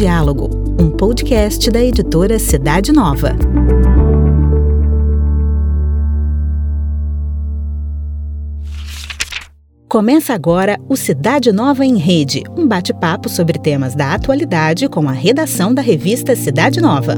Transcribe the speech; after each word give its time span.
Diálogo, 0.00 0.48
um 0.80 0.88
podcast 0.88 1.70
da 1.70 1.78
editora 1.78 2.38
Cidade 2.38 2.90
Nova. 2.90 3.36
Começa 9.86 10.32
agora 10.32 10.80
o 10.88 10.96
Cidade 10.96 11.52
Nova 11.52 11.84
em 11.84 11.98
Rede, 11.98 12.42
um 12.56 12.66
bate-papo 12.66 13.28
sobre 13.28 13.58
temas 13.58 13.94
da 13.94 14.14
atualidade 14.14 14.88
com 14.88 15.06
a 15.06 15.12
redação 15.12 15.74
da 15.74 15.82
revista 15.82 16.34
Cidade 16.34 16.80
Nova. 16.80 17.16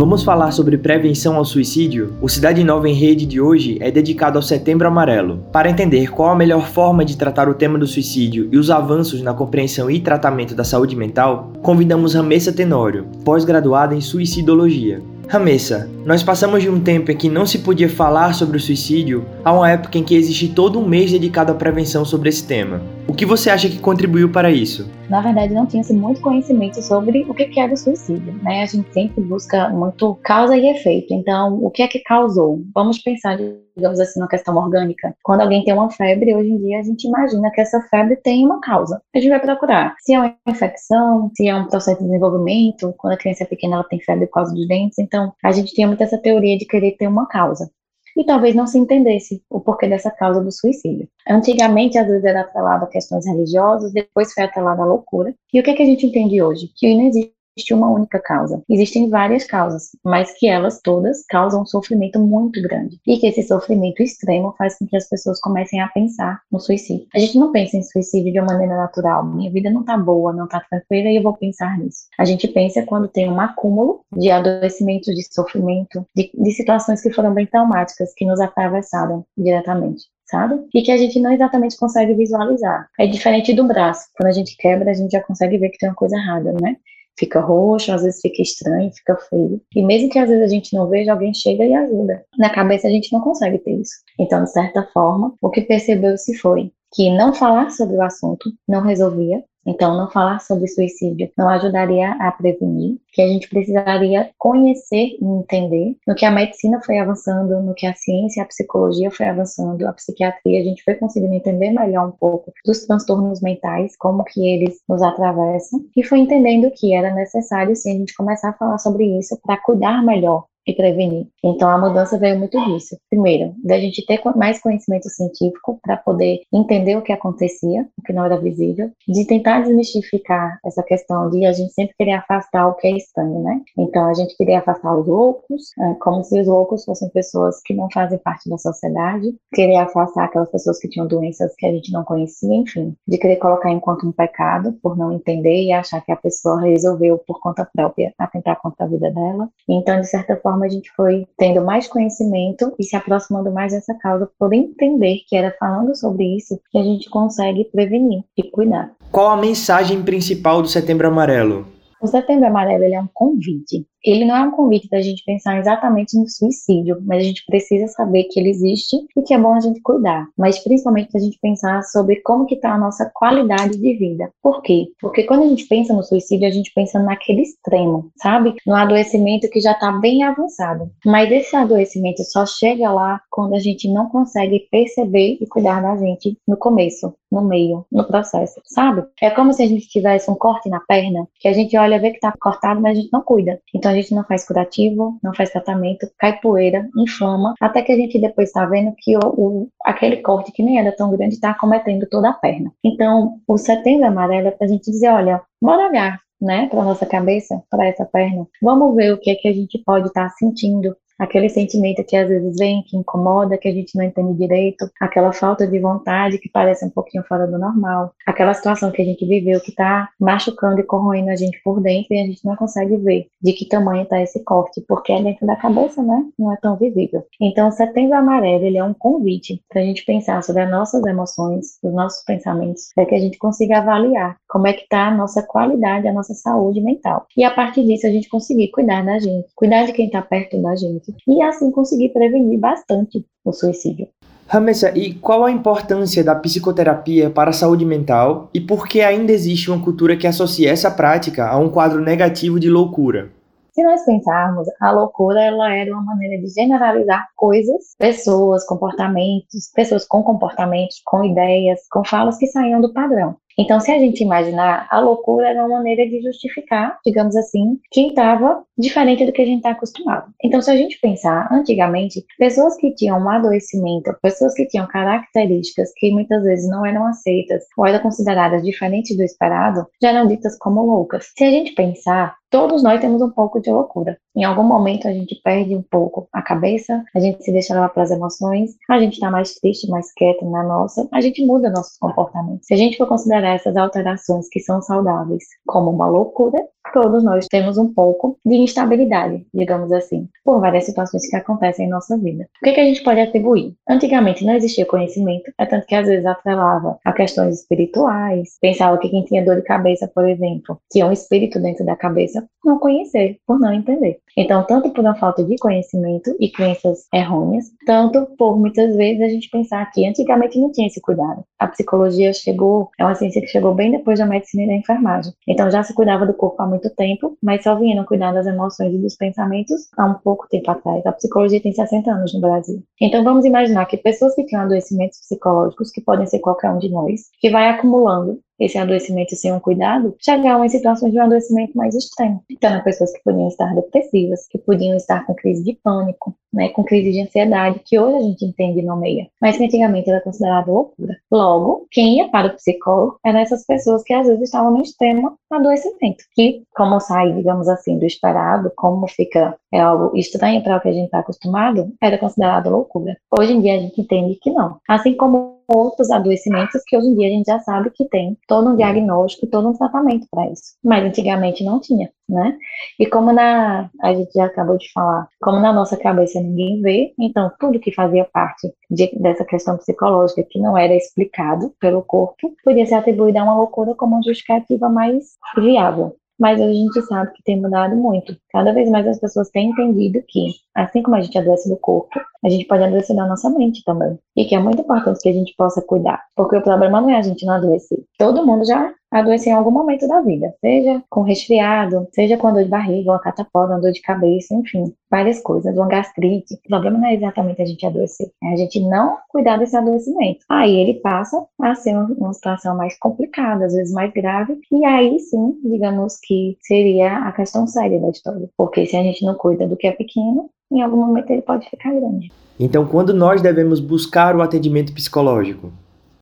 Vamos 0.00 0.22
falar 0.22 0.50
sobre 0.50 0.78
prevenção 0.78 1.36
ao 1.36 1.44
suicídio? 1.44 2.14
O 2.22 2.28
Cidade 2.28 2.64
Nova 2.64 2.88
em 2.88 2.94
Rede 2.94 3.26
de 3.26 3.38
hoje 3.38 3.76
é 3.82 3.90
dedicado 3.90 4.38
ao 4.38 4.42
Setembro 4.42 4.88
Amarelo. 4.88 5.44
Para 5.52 5.68
entender 5.68 6.10
qual 6.10 6.30
a 6.30 6.34
melhor 6.34 6.66
forma 6.66 7.04
de 7.04 7.18
tratar 7.18 7.50
o 7.50 7.54
tema 7.54 7.78
do 7.78 7.86
suicídio 7.86 8.48
e 8.50 8.56
os 8.56 8.70
avanços 8.70 9.20
na 9.20 9.34
compreensão 9.34 9.90
e 9.90 10.00
tratamento 10.00 10.54
da 10.54 10.64
saúde 10.64 10.96
mental, 10.96 11.52
convidamos 11.60 12.14
Ramessa 12.14 12.50
Tenório, 12.50 13.08
pós-graduada 13.26 13.94
em 13.94 14.00
suicidologia. 14.00 15.02
Ramessa, 15.28 15.86
nós 16.06 16.22
passamos 16.22 16.62
de 16.62 16.70
um 16.70 16.80
tempo 16.80 17.12
em 17.12 17.16
que 17.16 17.28
não 17.28 17.44
se 17.44 17.58
podia 17.58 17.88
falar 17.88 18.32
sobre 18.32 18.56
o 18.56 18.60
suicídio 18.60 19.26
a 19.44 19.52
uma 19.52 19.70
época 19.70 19.98
em 19.98 20.02
que 20.02 20.16
existe 20.16 20.48
todo 20.48 20.80
um 20.80 20.88
mês 20.88 21.12
dedicado 21.12 21.52
à 21.52 21.54
prevenção 21.54 22.06
sobre 22.06 22.30
esse 22.30 22.44
tema. 22.44 22.80
O 23.10 23.12
que 23.12 23.26
você 23.26 23.50
acha 23.50 23.68
que 23.68 23.80
contribuiu 23.80 24.30
para 24.30 24.52
isso? 24.52 24.88
Na 25.08 25.20
verdade, 25.20 25.52
não 25.52 25.66
tinha-se 25.66 25.92
muito 25.92 26.20
conhecimento 26.20 26.80
sobre 26.80 27.26
o 27.28 27.34
que 27.34 27.58
era 27.58 27.74
o 27.74 27.76
suicídio, 27.76 28.32
né? 28.40 28.62
A 28.62 28.66
gente 28.66 28.94
sempre 28.94 29.20
busca 29.20 29.68
muito 29.68 30.14
causa 30.22 30.56
e 30.56 30.68
efeito. 30.68 31.12
Então, 31.12 31.58
o 31.60 31.72
que 31.72 31.82
é 31.82 31.88
que 31.88 31.98
causou? 31.98 32.62
Vamos 32.72 33.02
pensar, 33.02 33.36
digamos 33.76 33.98
assim, 33.98 34.20
na 34.20 34.28
questão 34.28 34.56
orgânica. 34.56 35.12
Quando 35.24 35.40
alguém 35.40 35.64
tem 35.64 35.74
uma 35.74 35.90
febre, 35.90 36.36
hoje 36.36 36.50
em 36.50 36.58
dia 36.58 36.78
a 36.78 36.82
gente 36.84 37.08
imagina 37.08 37.50
que 37.50 37.60
essa 37.60 37.80
febre 37.90 38.14
tem 38.14 38.46
uma 38.46 38.60
causa. 38.60 39.02
A 39.12 39.18
gente 39.18 39.28
vai 39.28 39.40
procurar 39.40 39.96
se 39.98 40.14
é 40.14 40.18
uma 40.20 40.36
infecção, 40.46 41.32
se 41.34 41.48
é 41.48 41.54
um 41.56 41.66
processo 41.66 41.98
de 41.98 42.04
desenvolvimento. 42.04 42.94
Quando 42.96 43.14
a 43.14 43.18
criança 43.18 43.42
é 43.42 43.46
pequena, 43.46 43.74
ela 43.74 43.84
tem 43.84 43.98
febre 43.98 44.26
por 44.26 44.34
causa 44.34 44.54
dos 44.54 44.68
dentes. 44.68 45.00
Então, 45.00 45.32
a 45.44 45.50
gente 45.50 45.74
tinha 45.74 45.88
muito 45.88 46.02
essa 46.04 46.16
teoria 46.16 46.56
de 46.56 46.64
querer 46.64 46.92
ter 46.92 47.08
uma 47.08 47.26
causa 47.26 47.68
e 48.16 48.24
talvez 48.24 48.54
não 48.54 48.66
se 48.66 48.78
entendesse 48.78 49.42
o 49.48 49.60
porquê 49.60 49.88
dessa 49.88 50.10
causa 50.10 50.42
do 50.42 50.50
suicídio. 50.50 51.08
Antigamente, 51.28 51.98
às 51.98 52.06
vezes, 52.06 52.24
era 52.24 52.42
atrelado 52.42 52.84
a 52.84 52.88
questões 52.88 53.26
religiosas, 53.26 53.92
depois 53.92 54.32
foi 54.32 54.44
atrelado 54.44 54.82
à 54.82 54.84
loucura. 54.84 55.34
E 55.52 55.60
o 55.60 55.62
que, 55.62 55.70
é 55.70 55.74
que 55.74 55.82
a 55.82 55.86
gente 55.86 56.06
entende 56.06 56.42
hoje? 56.42 56.70
Que 56.76 56.94
não 56.94 57.06
existe 57.06 57.39
existe 57.56 57.74
uma 57.74 57.90
única 57.90 58.18
causa. 58.18 58.62
Existem 58.68 59.08
várias 59.08 59.44
causas, 59.44 59.90
mas 60.04 60.32
que 60.38 60.48
elas 60.48 60.80
todas 60.82 61.24
causam 61.26 61.62
um 61.62 61.66
sofrimento 61.66 62.18
muito 62.18 62.60
grande. 62.62 62.98
E 63.06 63.18
que 63.18 63.26
esse 63.26 63.42
sofrimento 63.42 64.02
extremo 64.02 64.54
faz 64.56 64.78
com 64.78 64.86
que 64.86 64.96
as 64.96 65.08
pessoas 65.08 65.40
comecem 65.40 65.80
a 65.80 65.88
pensar 65.88 66.40
no 66.50 66.58
suicídio. 66.58 67.06
A 67.14 67.18
gente 67.18 67.38
não 67.38 67.52
pensa 67.52 67.76
em 67.76 67.82
suicídio 67.82 68.32
de 68.32 68.40
uma 68.40 68.52
maneira 68.52 68.76
natural. 68.76 69.24
Minha 69.24 69.50
vida 69.50 69.70
não 69.70 69.84
tá 69.84 69.96
boa, 69.96 70.32
não 70.32 70.48
tá 70.48 70.60
tranquila 70.68 71.08
e 71.08 71.16
eu 71.16 71.22
vou 71.22 71.34
pensar 71.36 71.78
nisso. 71.78 72.06
A 72.18 72.24
gente 72.24 72.48
pensa 72.48 72.82
quando 72.82 73.08
tem 73.08 73.30
um 73.30 73.40
acúmulo 73.40 74.00
de 74.16 74.30
adoecimento, 74.30 75.14
de 75.14 75.22
sofrimento, 75.32 76.04
de, 76.14 76.30
de 76.32 76.50
situações 76.52 77.02
que 77.02 77.12
foram 77.12 77.34
bem 77.34 77.46
traumáticas, 77.46 78.12
que 78.14 78.24
nos 78.24 78.40
atravessaram 78.40 79.24
diretamente 79.36 80.04
sabe? 80.30 80.64
E 80.72 80.82
que 80.82 80.92
a 80.92 80.96
gente 80.96 81.18
não 81.18 81.32
exatamente 81.32 81.76
consegue 81.76 82.14
visualizar. 82.14 82.88
É 83.00 83.04
diferente 83.04 83.52
do 83.52 83.66
braço. 83.66 84.06
Quando 84.16 84.28
a 84.28 84.32
gente 84.32 84.56
quebra, 84.56 84.92
a 84.92 84.94
gente 84.94 85.10
já 85.10 85.20
consegue 85.20 85.58
ver 85.58 85.70
que 85.70 85.78
tem 85.78 85.88
uma 85.88 85.94
coisa 85.96 86.16
errada, 86.16 86.52
né? 86.52 86.76
Fica 87.18 87.40
roxo, 87.40 87.92
às 87.92 88.02
vezes 88.02 88.20
fica 88.20 88.42
estranho, 88.42 88.90
fica 88.92 89.16
feio. 89.28 89.60
E 89.74 89.82
mesmo 89.82 90.08
que 90.08 90.18
às 90.18 90.28
vezes 90.28 90.44
a 90.44 90.48
gente 90.48 90.74
não 90.74 90.88
veja, 90.88 91.12
alguém 91.12 91.34
chega 91.34 91.64
e 91.64 91.74
ajuda. 91.74 92.24
Na 92.38 92.50
cabeça 92.50 92.88
a 92.88 92.90
gente 92.90 93.12
não 93.12 93.20
consegue 93.20 93.58
ter 93.58 93.72
isso. 93.72 93.92
Então, 94.18 94.44
de 94.44 94.52
certa 94.52 94.88
forma, 94.92 95.34
o 95.40 95.50
que 95.50 95.62
percebeu-se 95.62 96.36
foi 96.38 96.72
que 96.92 97.10
não 97.10 97.32
falar 97.32 97.70
sobre 97.70 97.96
o 97.96 98.02
assunto 98.02 98.52
não 98.68 98.82
resolvia, 98.82 99.44
então, 99.66 99.96
não 99.96 100.10
falar 100.10 100.40
sobre 100.40 100.66
suicídio 100.66 101.30
não 101.36 101.48
ajudaria 101.48 102.12
a 102.12 102.32
prevenir, 102.32 102.96
que 103.12 103.20
a 103.20 103.28
gente 103.28 103.48
precisaria 103.48 104.30
conhecer 104.38 105.18
e 105.20 105.24
entender 105.24 105.96
no 106.06 106.14
que 106.14 106.24
a 106.24 106.30
medicina 106.30 106.80
foi 106.84 106.98
avançando, 106.98 107.60
no 107.60 107.74
que 107.74 107.86
a 107.86 107.94
ciência, 107.94 108.42
a 108.42 108.46
psicologia 108.46 109.10
foi 109.10 109.26
avançando, 109.26 109.86
a 109.86 109.92
psiquiatria, 109.92 110.60
a 110.60 110.64
gente 110.64 110.82
foi 110.82 110.94
conseguindo 110.94 111.34
entender 111.34 111.70
melhor 111.70 112.08
um 112.08 112.12
pouco 112.12 112.52
dos 112.64 112.86
transtornos 112.86 113.40
mentais, 113.42 113.94
como 113.98 114.24
que 114.24 114.46
eles 114.48 114.80
nos 114.88 115.02
atravessam, 115.02 115.80
e 115.94 116.02
foi 116.02 116.20
entendendo 116.20 116.70
que 116.74 116.94
era 116.94 117.14
necessário 117.14 117.76
sim 117.76 117.90
a 117.90 117.98
gente 117.98 118.14
começar 118.14 118.50
a 118.50 118.54
falar 118.54 118.78
sobre 118.78 119.04
isso 119.18 119.38
para 119.44 119.58
cuidar 119.58 120.02
melhor 120.02 120.46
e 120.66 120.74
prevenir. 120.74 121.26
Então 121.42 121.68
a 121.68 121.78
mudança 121.78 122.18
veio 122.18 122.38
muito 122.38 122.62
disso. 122.66 122.96
Primeiro, 123.08 123.54
da 123.64 123.78
gente 123.78 124.04
ter 124.04 124.20
mais 124.36 124.60
conhecimento 124.60 125.08
científico 125.08 125.78
para 125.82 125.96
poder 125.96 126.40
entender 126.52 126.96
o 126.96 127.02
que 127.02 127.12
acontecia, 127.12 127.86
o 127.98 128.02
que 128.02 128.12
não 128.12 128.24
era 128.24 128.40
visível, 128.40 128.90
de 129.08 129.26
tentar 129.26 129.60
desmistificar 129.60 130.58
essa 130.64 130.82
questão 130.82 131.30
de 131.30 131.44
a 131.44 131.52
gente 131.52 131.72
sempre 131.72 131.94
querer 131.96 132.12
afastar 132.12 132.68
o 132.68 132.74
que 132.74 132.86
é 132.86 132.96
estranho, 132.96 133.42
né? 133.42 133.60
Então 133.78 134.08
a 134.08 134.14
gente 134.14 134.36
queria 134.36 134.58
afastar 134.58 134.96
os 134.96 135.06
loucos, 135.06 135.72
é, 135.78 135.94
como 135.94 136.22
se 136.22 136.40
os 136.40 136.46
loucos 136.46 136.84
fossem 136.84 137.08
pessoas 137.10 137.60
que 137.64 137.74
não 137.74 137.88
fazem 137.92 138.18
parte 138.18 138.48
da 138.48 138.58
sociedade, 138.58 139.34
querer 139.54 139.76
afastar 139.76 140.24
aquelas 140.24 140.50
pessoas 140.50 140.78
que 140.78 140.88
tinham 140.88 141.06
doenças 141.06 141.54
que 141.56 141.66
a 141.66 141.72
gente 141.72 141.92
não 141.92 142.04
conhecia, 142.04 142.54
enfim, 142.54 142.94
de 143.06 143.18
querer 143.18 143.36
colocar 143.36 143.70
enquanto 143.70 144.06
um 144.06 144.12
pecado 144.12 144.72
por 144.82 144.96
não 144.96 145.12
entender 145.12 145.64
e 145.64 145.72
achar 145.72 146.00
que 146.00 146.12
a 146.12 146.16
pessoa 146.16 146.60
resolveu 146.60 147.18
por 147.26 147.40
conta 147.40 147.68
própria 147.72 148.12
atentar 148.18 148.60
contra 148.60 148.84
a 148.84 148.88
vida 148.88 149.10
dela. 149.10 149.48
Então, 149.68 150.00
de 150.00 150.06
certa 150.06 150.36
forma 150.36 150.59
forma 150.60 150.66
a 150.66 150.68
gente 150.68 150.90
foi 150.94 151.26
tendo 151.38 151.64
mais 151.64 151.88
conhecimento 151.88 152.74
e 152.78 152.84
se 152.84 152.94
aproximando 152.94 153.50
mais 153.50 153.72
dessa 153.72 153.94
causa, 153.94 154.30
por 154.38 154.52
entender 154.52 155.20
que 155.26 155.36
era 155.36 155.54
falando 155.58 155.96
sobre 155.96 156.36
isso 156.36 156.60
que 156.70 156.78
a 156.78 156.82
gente 156.82 157.08
consegue 157.08 157.64
prevenir 157.64 158.22
e 158.36 158.42
cuidar. 158.50 158.92
Qual 159.10 159.30
a 159.30 159.36
mensagem 159.36 160.02
principal 160.02 160.60
do 160.60 160.68
Setembro 160.68 161.08
Amarelo? 161.08 161.66
O 162.00 162.06
Setembro 162.06 162.46
Amarelo 162.46 162.84
é 162.84 163.00
um 163.00 163.08
convite 163.12 163.86
ele 164.04 164.24
não 164.24 164.36
é 164.36 164.42
um 164.42 164.50
convite 164.50 164.88
da 164.88 165.00
gente 165.00 165.22
pensar 165.24 165.58
exatamente 165.58 166.16
no 166.18 166.28
suicídio, 166.28 166.98
mas 167.02 167.18
a 167.18 167.26
gente 167.26 167.44
precisa 167.46 167.86
saber 167.88 168.24
que 168.24 168.38
ele 168.38 168.50
existe 168.50 168.96
e 169.16 169.22
que 169.22 169.34
é 169.34 169.38
bom 169.38 169.54
a 169.54 169.60
gente 169.60 169.80
cuidar. 169.82 170.26
Mas 170.36 170.58
principalmente 170.58 171.16
a 171.16 171.20
gente 171.20 171.38
pensar 171.40 171.82
sobre 171.84 172.16
como 172.22 172.46
que 172.46 172.54
está 172.54 172.72
a 172.72 172.78
nossa 172.78 173.10
qualidade 173.14 173.78
de 173.78 173.94
vida. 173.94 174.30
Por 174.42 174.62
quê? 174.62 174.86
Porque 175.00 175.24
quando 175.24 175.44
a 175.44 175.48
gente 175.48 175.66
pensa 175.66 175.92
no 175.92 176.02
suicídio, 176.02 176.46
a 176.46 176.50
gente 176.50 176.72
pensa 176.74 176.98
naquele 176.98 177.42
extremo, 177.42 178.10
sabe? 178.16 178.54
No 178.66 178.74
adoecimento 178.74 179.50
que 179.50 179.60
já 179.60 179.72
está 179.72 179.92
bem 179.92 180.22
avançado. 180.22 180.90
Mas 181.04 181.30
esse 181.30 181.54
adoecimento 181.54 182.22
só 182.24 182.46
chega 182.46 182.90
lá 182.90 183.20
quando 183.30 183.54
a 183.54 183.58
gente 183.58 183.88
não 183.92 184.08
consegue 184.08 184.66
perceber 184.70 185.38
e 185.40 185.46
cuidar 185.46 185.80
da 185.82 185.96
gente 185.96 186.36
no 186.46 186.56
começo, 186.56 187.14
no 187.30 187.42
meio, 187.42 187.84
no 187.90 188.04
processo, 188.04 188.60
sabe? 188.64 189.04
É 189.20 189.30
como 189.30 189.52
se 189.52 189.62
a 189.62 189.66
gente 189.66 189.88
tivesse 189.88 190.30
um 190.30 190.34
corte 190.34 190.68
na 190.68 190.80
perna, 190.80 191.26
que 191.38 191.48
a 191.48 191.52
gente 191.52 191.76
olha, 191.76 192.00
vê 192.00 192.10
que 192.10 192.16
está 192.16 192.32
cortado, 192.40 192.80
mas 192.80 192.96
a 192.96 193.00
gente 193.00 193.12
não 193.12 193.22
cuida. 193.22 193.60
Então 193.74 193.89
a 193.90 193.94
gente 193.94 194.14
não 194.14 194.24
faz 194.24 194.46
curativo, 194.46 195.18
não 195.22 195.34
faz 195.34 195.50
tratamento, 195.50 196.10
cai 196.18 196.38
poeira, 196.40 196.88
inflama, 196.96 197.54
até 197.60 197.82
que 197.82 197.92
a 197.92 197.96
gente 197.96 198.20
depois 198.20 198.48
está 198.48 198.64
vendo 198.66 198.94
que 198.96 199.16
o, 199.16 199.20
o, 199.20 199.68
aquele 199.84 200.18
corte 200.18 200.52
que 200.52 200.62
nem 200.62 200.78
era 200.78 200.92
tão 200.92 201.10
grande 201.10 201.34
está 201.34 201.50
acometendo 201.50 202.06
toda 202.08 202.30
a 202.30 202.34
perna. 202.34 202.72
Então 202.84 203.38
o 203.46 203.58
setembro 203.58 204.06
amarelo 204.06 204.48
é 204.48 204.50
para 204.50 204.66
a 204.66 204.70
gente 204.70 204.90
dizer, 204.90 205.08
olha, 205.08 205.42
bora 205.60 205.88
olhar 205.88 206.20
né, 206.40 206.68
para 206.68 206.82
nossa 206.82 207.04
cabeça, 207.04 207.62
para 207.68 207.86
essa 207.86 208.04
perna. 208.04 208.46
Vamos 208.62 208.96
ver 208.96 209.12
o 209.12 209.18
que 209.18 209.30
é 209.30 209.34
que 209.34 209.46
a 209.46 209.52
gente 209.52 209.78
pode 209.84 210.08
estar 210.08 210.28
tá 210.28 210.34
sentindo, 210.38 210.96
aquele 211.20 211.48
sentimento 211.48 212.02
que 212.02 212.16
às 212.16 212.28
vezes 212.28 212.56
vem, 212.58 212.82
que 212.82 212.96
incomoda, 212.96 213.58
que 213.58 213.68
a 213.68 213.72
gente 213.72 213.96
não 213.96 214.04
entende 214.04 214.38
direito, 214.38 214.90
aquela 215.00 215.32
falta 215.32 215.66
de 215.66 215.78
vontade 215.78 216.38
que 216.38 216.48
parece 216.48 216.84
um 216.84 216.90
pouquinho 216.90 217.22
fora 217.24 217.46
do 217.46 217.58
normal, 217.58 218.12
aquela 218.26 218.54
situação 218.54 218.90
que 218.90 219.02
a 219.02 219.04
gente 219.04 219.26
viveu 219.26 219.60
que 219.60 219.70
está 219.70 220.08
machucando 220.18 220.80
e 220.80 220.84
corroendo 220.84 221.30
a 221.30 221.36
gente 221.36 221.60
por 221.62 221.80
dentro 221.80 222.14
e 222.14 222.20
a 222.20 222.26
gente 222.26 222.44
não 222.44 222.56
consegue 222.56 222.96
ver 222.96 223.26
de 223.42 223.52
que 223.52 223.68
tamanho 223.68 224.02
está 224.02 224.20
esse 224.20 224.42
corte, 224.42 224.82
porque 224.88 225.12
é 225.12 225.22
dentro 225.22 225.46
da 225.46 225.56
cabeça, 225.56 226.02
né? 226.02 226.24
Não 226.38 226.52
é 226.52 226.56
tão 226.56 226.76
visível. 226.76 227.24
Então, 227.40 227.68
o 227.68 227.72
Setembro 227.72 228.16
Amarelo, 228.16 228.64
ele 228.64 228.78
é 228.78 228.84
um 228.84 228.94
convite 228.94 229.62
para 229.68 229.82
a 229.82 229.84
gente 229.84 230.04
pensar 230.04 230.42
sobre 230.42 230.62
as 230.62 230.70
nossas 230.70 231.04
emoções, 231.04 231.78
os 231.82 231.92
nossos 231.92 232.24
pensamentos, 232.24 232.90
para 232.94 233.04
que 233.04 233.14
a 233.14 233.18
gente 233.18 233.38
consiga 233.38 233.78
avaliar 233.78 234.36
como 234.48 234.66
é 234.66 234.72
que 234.72 234.82
está 234.82 235.08
a 235.08 235.14
nossa 235.14 235.42
qualidade, 235.42 236.08
a 236.08 236.12
nossa 236.12 236.34
saúde 236.34 236.80
mental. 236.80 237.26
E 237.36 237.44
a 237.44 237.50
partir 237.50 237.84
disso, 237.84 238.06
a 238.06 238.10
gente 238.10 238.28
conseguir 238.28 238.68
cuidar 238.68 239.04
da 239.04 239.18
gente, 239.18 239.48
cuidar 239.54 239.84
de 239.84 239.92
quem 239.92 240.06
está 240.06 240.22
perto 240.22 240.60
da 240.60 240.74
gente, 240.74 241.09
e 241.26 241.42
assim 241.42 241.70
conseguir 241.70 242.10
prevenir 242.10 242.58
bastante 242.58 243.24
o 243.44 243.52
suicídio. 243.52 244.08
Ramessa, 244.46 244.90
e 244.98 245.14
qual 245.14 245.44
a 245.44 245.50
importância 245.50 246.24
da 246.24 246.34
psicoterapia 246.34 247.30
para 247.30 247.50
a 247.50 247.52
saúde 247.52 247.84
mental 247.84 248.50
e 248.52 248.60
por 248.60 248.88
que 248.88 249.00
ainda 249.00 249.30
existe 249.30 249.70
uma 249.70 249.80
cultura 249.80 250.16
que 250.16 250.26
associa 250.26 250.72
essa 250.72 250.90
prática 250.90 251.46
a 251.46 251.56
um 251.56 251.68
quadro 251.68 252.00
negativo 252.00 252.58
de 252.58 252.68
loucura? 252.68 253.30
Se 253.72 253.84
nós 253.84 254.04
pensarmos, 254.04 254.66
a 254.80 254.90
loucura 254.90 255.40
ela 255.40 255.72
era 255.72 255.92
uma 255.92 256.02
maneira 256.02 256.42
de 256.42 256.48
generalizar 256.48 257.28
coisas, 257.36 257.94
pessoas, 257.96 258.66
comportamentos, 258.66 259.70
pessoas 259.72 260.04
com 260.04 260.22
comportamentos, 260.24 261.00
com 261.04 261.24
ideias, 261.24 261.80
com 261.88 262.04
falas 262.04 262.36
que 262.36 262.48
saíam 262.48 262.80
do 262.80 262.92
padrão. 262.92 263.36
Então, 263.60 263.78
se 263.78 263.92
a 263.92 263.98
gente 263.98 264.24
imaginar, 264.24 264.88
a 264.90 265.00
loucura 265.00 265.50
era 265.50 265.60
uma 265.62 265.76
maneira 265.76 266.08
de 266.08 266.22
justificar, 266.22 266.98
digamos 267.04 267.36
assim, 267.36 267.78
quem 267.92 268.08
estava 268.08 268.64
diferente 268.78 269.26
do 269.26 269.32
que 269.32 269.42
a 269.42 269.44
gente 269.44 269.58
está 269.58 269.72
acostumado. 269.72 270.32
Então, 270.42 270.62
se 270.62 270.70
a 270.70 270.76
gente 270.76 270.98
pensar, 270.98 271.46
antigamente, 271.52 272.24
pessoas 272.38 272.74
que 272.78 272.94
tinham 272.94 273.18
um 273.18 273.28
adoecimento, 273.28 274.16
pessoas 274.22 274.54
que 274.54 274.66
tinham 274.66 274.86
características 274.86 275.90
que 275.94 276.10
muitas 276.10 276.42
vezes 276.42 276.70
não 276.70 276.86
eram 276.86 277.04
aceitas 277.04 277.64
ou 277.76 277.86
eram 277.86 278.00
consideradas 278.00 278.62
diferentes 278.62 279.14
do 279.14 279.22
esperado, 279.22 279.86
já 280.02 280.08
eram 280.08 280.26
ditas 280.26 280.56
como 280.56 280.80
loucas. 280.82 281.30
Se 281.36 281.44
a 281.44 281.50
gente 281.50 281.74
pensar, 281.74 282.34
Todos 282.50 282.82
nós 282.82 283.00
temos 283.00 283.22
um 283.22 283.30
pouco 283.30 283.60
de 283.60 283.70
loucura. 283.70 284.18
Em 284.34 284.42
algum 284.42 284.64
momento 284.64 285.06
a 285.06 285.12
gente 285.12 285.40
perde 285.42 285.76
um 285.76 285.82
pouco 285.82 286.28
a 286.32 286.42
cabeça, 286.42 287.04
a 287.14 287.20
gente 287.20 287.44
se 287.44 287.52
deixa 287.52 287.74
levar 287.74 287.90
pelas 287.90 288.10
emoções, 288.10 288.72
a 288.88 288.98
gente 288.98 289.14
está 289.14 289.30
mais 289.30 289.54
triste, 289.54 289.88
mais 289.88 290.12
quieto 290.12 290.44
na 290.50 290.64
nossa, 290.64 291.08
a 291.12 291.20
gente 291.20 291.46
muda 291.46 291.70
nossos 291.70 291.96
comportamentos. 291.98 292.66
Se 292.66 292.74
a 292.74 292.76
gente 292.76 292.96
for 292.96 293.06
considerar 293.06 293.54
essas 293.54 293.76
alterações 293.76 294.48
que 294.48 294.58
são 294.58 294.82
saudáveis 294.82 295.44
como 295.64 295.90
uma 295.90 296.08
loucura, 296.08 296.58
todos 296.92 297.22
nós 297.22 297.46
temos 297.46 297.78
um 297.78 297.92
pouco 297.92 298.38
de 298.44 298.56
instabilidade, 298.56 299.46
digamos 299.54 299.92
assim, 299.92 300.28
por 300.44 300.60
várias 300.60 300.84
situações 300.84 301.28
que 301.28 301.36
acontecem 301.36 301.86
em 301.86 301.90
nossa 301.90 302.16
vida. 302.18 302.48
O 302.60 302.64
que, 302.64 302.72
que 302.72 302.80
a 302.80 302.84
gente 302.84 303.02
pode 303.02 303.20
atribuir? 303.20 303.74
Antigamente 303.88 304.44
não 304.44 304.54
existia 304.54 304.86
conhecimento, 304.86 305.52
é 305.58 305.66
tanto 305.66 305.86
que 305.86 305.94
às 305.94 306.06
vezes 306.06 306.26
atrelava 306.26 306.98
a 307.04 307.12
questões 307.12 307.60
espirituais, 307.60 308.56
pensava 308.60 308.98
que 308.98 309.08
quem 309.08 309.24
tinha 309.24 309.44
dor 309.44 309.56
de 309.56 309.62
cabeça, 309.62 310.10
por 310.12 310.28
exemplo, 310.28 310.78
tinha 310.90 311.06
um 311.06 311.12
espírito 311.12 311.60
dentro 311.60 311.84
da 311.84 311.96
cabeça, 311.96 312.46
não 312.64 312.78
conhecer, 312.78 313.38
por 313.46 313.58
não 313.58 313.72
entender. 313.72 314.18
Então, 314.36 314.64
tanto 314.64 314.90
por 314.90 315.00
uma 315.00 315.14
falta 315.14 315.42
de 315.44 315.56
conhecimento 315.56 316.34
e 316.38 316.50
crenças 316.50 317.06
errôneas, 317.12 317.66
tanto 317.84 318.26
por 318.38 318.58
muitas 318.58 318.96
vezes 318.96 319.22
a 319.22 319.28
gente 319.28 319.50
pensar 319.50 319.90
que 319.90 320.06
antigamente 320.06 320.58
não 320.58 320.70
tinha 320.70 320.86
esse 320.86 321.00
cuidado. 321.00 321.44
A 321.58 321.66
psicologia 321.66 322.32
chegou, 322.32 322.90
é 322.98 323.04
uma 323.04 323.14
ciência 323.14 323.40
que 323.40 323.48
chegou 323.48 323.74
bem 323.74 323.90
depois 323.90 324.18
da 324.18 324.26
medicina 324.26 324.64
e 324.64 324.66
da 324.68 324.74
enfermagem. 324.74 325.32
Então, 325.48 325.70
já 325.70 325.82
se 325.82 325.94
cuidava 325.94 326.26
do 326.26 326.34
corpo 326.34 326.62
muito 326.70 326.88
tempo, 326.94 327.36
mas 327.42 327.64
só 327.64 327.74
vieram 327.74 328.04
cuidar 328.04 328.32
das 328.32 328.46
emoções 328.46 328.94
e 328.94 328.98
dos 328.98 329.16
pensamentos 329.16 329.88
há 329.96 330.06
um 330.06 330.14
pouco 330.14 330.48
tempo 330.48 330.70
atrás. 330.70 331.04
A 331.04 331.12
psicologia 331.12 331.60
tem 331.60 331.72
60 331.72 332.10
anos 332.10 332.32
no 332.32 332.40
Brasil. 332.40 332.82
Então, 333.00 333.24
vamos 333.24 333.44
imaginar 333.44 333.84
que 333.86 333.96
pessoas 333.96 334.34
que 334.34 334.46
têm 334.46 334.58
adoecimentos 334.58 335.18
psicológicos, 335.18 335.90
que 335.90 336.00
podem 336.00 336.26
ser 336.26 336.38
qualquer 336.38 336.70
um 336.70 336.78
de 336.78 336.88
nós, 336.88 337.22
que 337.40 337.50
vai 337.50 337.68
acumulando 337.68 338.38
esse 338.60 338.78
adoecimento 338.78 339.34
sem 339.34 339.52
um 339.52 339.58
cuidado, 339.58 340.14
chegaram 340.20 340.64
em 340.64 340.68
situações 340.68 341.12
de 341.12 341.18
um 341.18 341.22
adoecimento 341.22 341.76
mais 341.76 341.94
extremo. 341.94 342.44
Então, 342.50 342.74
há 342.74 342.80
pessoas 342.80 343.12
que 343.12 343.22
podiam 343.24 343.48
estar 343.48 343.74
depressivas, 343.74 344.46
que 344.48 344.58
podiam 344.58 344.96
estar 344.96 345.26
com 345.26 345.34
crise 345.34 345.64
de 345.64 345.72
pânico, 345.82 346.34
né, 346.52 346.68
com 346.68 346.84
crise 346.84 347.12
de 347.12 347.22
ansiedade, 347.22 347.80
que 347.84 347.98
hoje 347.98 348.16
a 348.16 348.22
gente 348.22 348.44
entende 348.44 348.80
e 348.80 348.82
nomeia, 348.82 349.28
mas 349.40 349.56
que 349.56 349.64
antigamente 349.64 350.10
era 350.10 350.20
considerada 350.20 350.70
loucura. 350.70 351.16
Logo, 351.30 351.86
quem 351.90 352.18
ia 352.18 352.28
para 352.28 352.48
o 352.48 352.56
psicólogo 352.56 353.18
eram 353.24 353.38
essas 353.38 353.64
pessoas 353.64 354.02
que 354.02 354.12
às 354.12 354.26
vezes 354.26 354.42
estavam 354.42 354.72
no 354.72 354.82
extremo 354.82 355.38
adoecimento, 355.50 356.24
que, 356.34 356.62
como 356.74 357.00
sai, 357.00 357.32
digamos 357.32 357.68
assim, 357.68 357.98
do 357.98 358.04
esperado, 358.04 358.70
como 358.76 359.08
fica 359.08 359.56
é 359.72 359.78
algo 359.78 360.16
estranho 360.16 360.62
para 360.62 360.76
o 360.76 360.80
que 360.80 360.88
a 360.88 360.92
gente 360.92 361.06
está 361.06 361.20
acostumado, 361.20 361.92
era 362.00 362.18
considerado 362.18 362.70
loucura. 362.70 363.16
Hoje 363.38 363.52
em 363.52 363.60
dia 363.60 363.74
a 363.76 363.78
gente 363.78 364.00
entende 364.00 364.34
que 364.40 364.50
não. 364.50 364.78
Assim 364.88 365.14
como 365.14 365.59
outros 365.72 366.10
adoecimentos 366.10 366.82
que 366.86 366.96
hoje 366.96 367.06
em 367.06 367.14
dia 367.14 367.28
a 367.28 367.30
gente 367.30 367.46
já 367.46 367.60
sabe 367.60 367.90
que 367.90 368.04
tem 368.08 368.36
todo 368.46 368.70
um 368.70 368.76
diagnóstico, 368.76 369.46
todo 369.46 369.68
um 369.68 369.72
tratamento 369.72 370.26
para 370.30 370.50
isso. 370.50 370.74
Mas 370.82 371.04
antigamente 371.04 371.64
não 371.64 371.80
tinha, 371.80 372.10
né? 372.28 372.56
E 372.98 373.06
como 373.06 373.32
na 373.32 373.90
a 374.00 374.12
gente 374.12 374.32
já 374.32 374.46
acabou 374.46 374.76
de 374.76 374.90
falar, 374.92 375.28
como 375.40 375.60
na 375.60 375.72
nossa 375.72 375.96
cabeça 375.96 376.40
ninguém 376.40 376.80
vê, 376.82 377.12
então 377.18 377.50
tudo 377.58 377.80
que 377.80 377.92
fazia 377.92 378.24
parte 378.24 378.72
de, 378.90 379.10
dessa 379.18 379.44
questão 379.44 379.76
psicológica 379.76 380.42
que 380.48 380.58
não 380.58 380.76
era 380.76 380.94
explicado 380.94 381.72
pelo 381.80 382.02
corpo, 382.02 382.54
podia 382.64 382.86
ser 382.86 382.94
atribuído 382.94 383.38
a 383.38 383.44
uma 383.44 383.56
loucura 383.56 383.94
como 383.94 384.16
uma 384.16 384.22
justificativa 384.22 384.88
mais 384.88 385.36
viável 385.56 386.16
mas 386.40 386.58
a 386.58 386.72
gente 386.72 387.02
sabe 387.02 387.32
que 387.34 387.42
tem 387.42 387.60
mudado 387.60 387.94
muito. 387.94 388.34
Cada 388.50 388.72
vez 388.72 388.88
mais 388.90 389.06
as 389.06 389.20
pessoas 389.20 389.50
têm 389.50 389.70
entendido 389.70 390.24
que, 390.26 390.46
assim 390.74 391.02
como 391.02 391.16
a 391.16 391.20
gente 391.20 391.36
adoece 391.36 391.68
do 391.68 391.76
corpo, 391.76 392.18
a 392.42 392.48
gente 392.48 392.64
pode 392.64 392.82
adoecer 392.82 393.14
da 393.14 393.26
nossa 393.26 393.50
mente 393.50 393.84
também. 393.84 394.18
E 394.34 394.46
que 394.46 394.54
é 394.54 394.58
muito 394.58 394.80
importante 394.80 395.20
que 395.20 395.28
a 395.28 395.32
gente 395.32 395.54
possa 395.56 395.82
cuidar. 395.82 396.24
Porque 396.34 396.56
o 396.56 396.62
problema 396.62 397.00
não 397.00 397.10
é 397.10 397.18
a 397.18 397.22
gente 397.22 397.44
não 397.44 397.54
adoecer. 397.54 397.98
Todo 398.18 398.44
mundo 398.46 398.64
já 398.64 398.90
adoecer 399.10 399.50
em 399.50 399.56
algum 399.56 399.70
momento 399.70 400.06
da 400.06 400.20
vida, 400.20 400.54
seja 400.60 401.02
com 401.10 401.22
resfriado, 401.22 402.06
seja 402.12 402.36
com 402.36 402.52
dor 402.52 402.62
de 402.62 402.68
barriga, 402.68 403.10
uma 403.10 403.18
catapora, 403.18 403.72
uma 403.72 403.80
dor 403.80 403.92
de 403.92 404.00
cabeça, 404.00 404.54
enfim, 404.54 404.94
várias 405.10 405.40
coisas, 405.40 405.76
uma 405.76 405.88
gastrite. 405.88 406.54
O 406.54 406.68
problema 406.68 406.98
não 406.98 407.06
é 407.06 407.14
exatamente 407.14 407.60
a 407.60 407.64
gente 407.64 407.84
adoecer, 407.84 408.30
é 408.42 408.52
a 408.52 408.56
gente 408.56 408.80
não 408.80 409.18
cuidar 409.28 409.56
desse 409.56 409.76
adoecimento. 409.76 410.44
Aí 410.48 410.76
ele 410.76 410.94
passa 410.94 411.44
a 411.60 411.74
ser 411.74 411.96
uma 411.96 412.32
situação 412.32 412.76
mais 412.76 412.98
complicada, 412.98 413.66
às 413.66 413.74
vezes 413.74 413.92
mais 413.92 414.12
grave, 414.12 414.58
e 414.70 414.84
aí 414.84 415.18
sim, 415.18 415.58
digamos 415.64 416.18
que 416.22 416.56
seria 416.60 417.18
a 417.18 417.32
questão 417.32 417.66
séria 417.66 418.00
da 418.00 418.10
história, 418.10 418.48
porque 418.56 418.86
se 418.86 418.96
a 418.96 419.02
gente 419.02 419.24
não 419.24 419.34
cuida 419.34 419.66
do 419.66 419.76
que 419.76 419.86
é 419.86 419.92
pequeno, 419.92 420.48
em 420.72 420.82
algum 420.82 420.98
momento 420.98 421.30
ele 421.30 421.42
pode 421.42 421.68
ficar 421.68 421.92
grande. 421.92 422.30
Então, 422.58 422.86
quando 422.86 423.12
nós 423.12 423.42
devemos 423.42 423.80
buscar 423.80 424.36
o 424.36 424.42
atendimento 424.42 424.92
psicológico? 424.92 425.72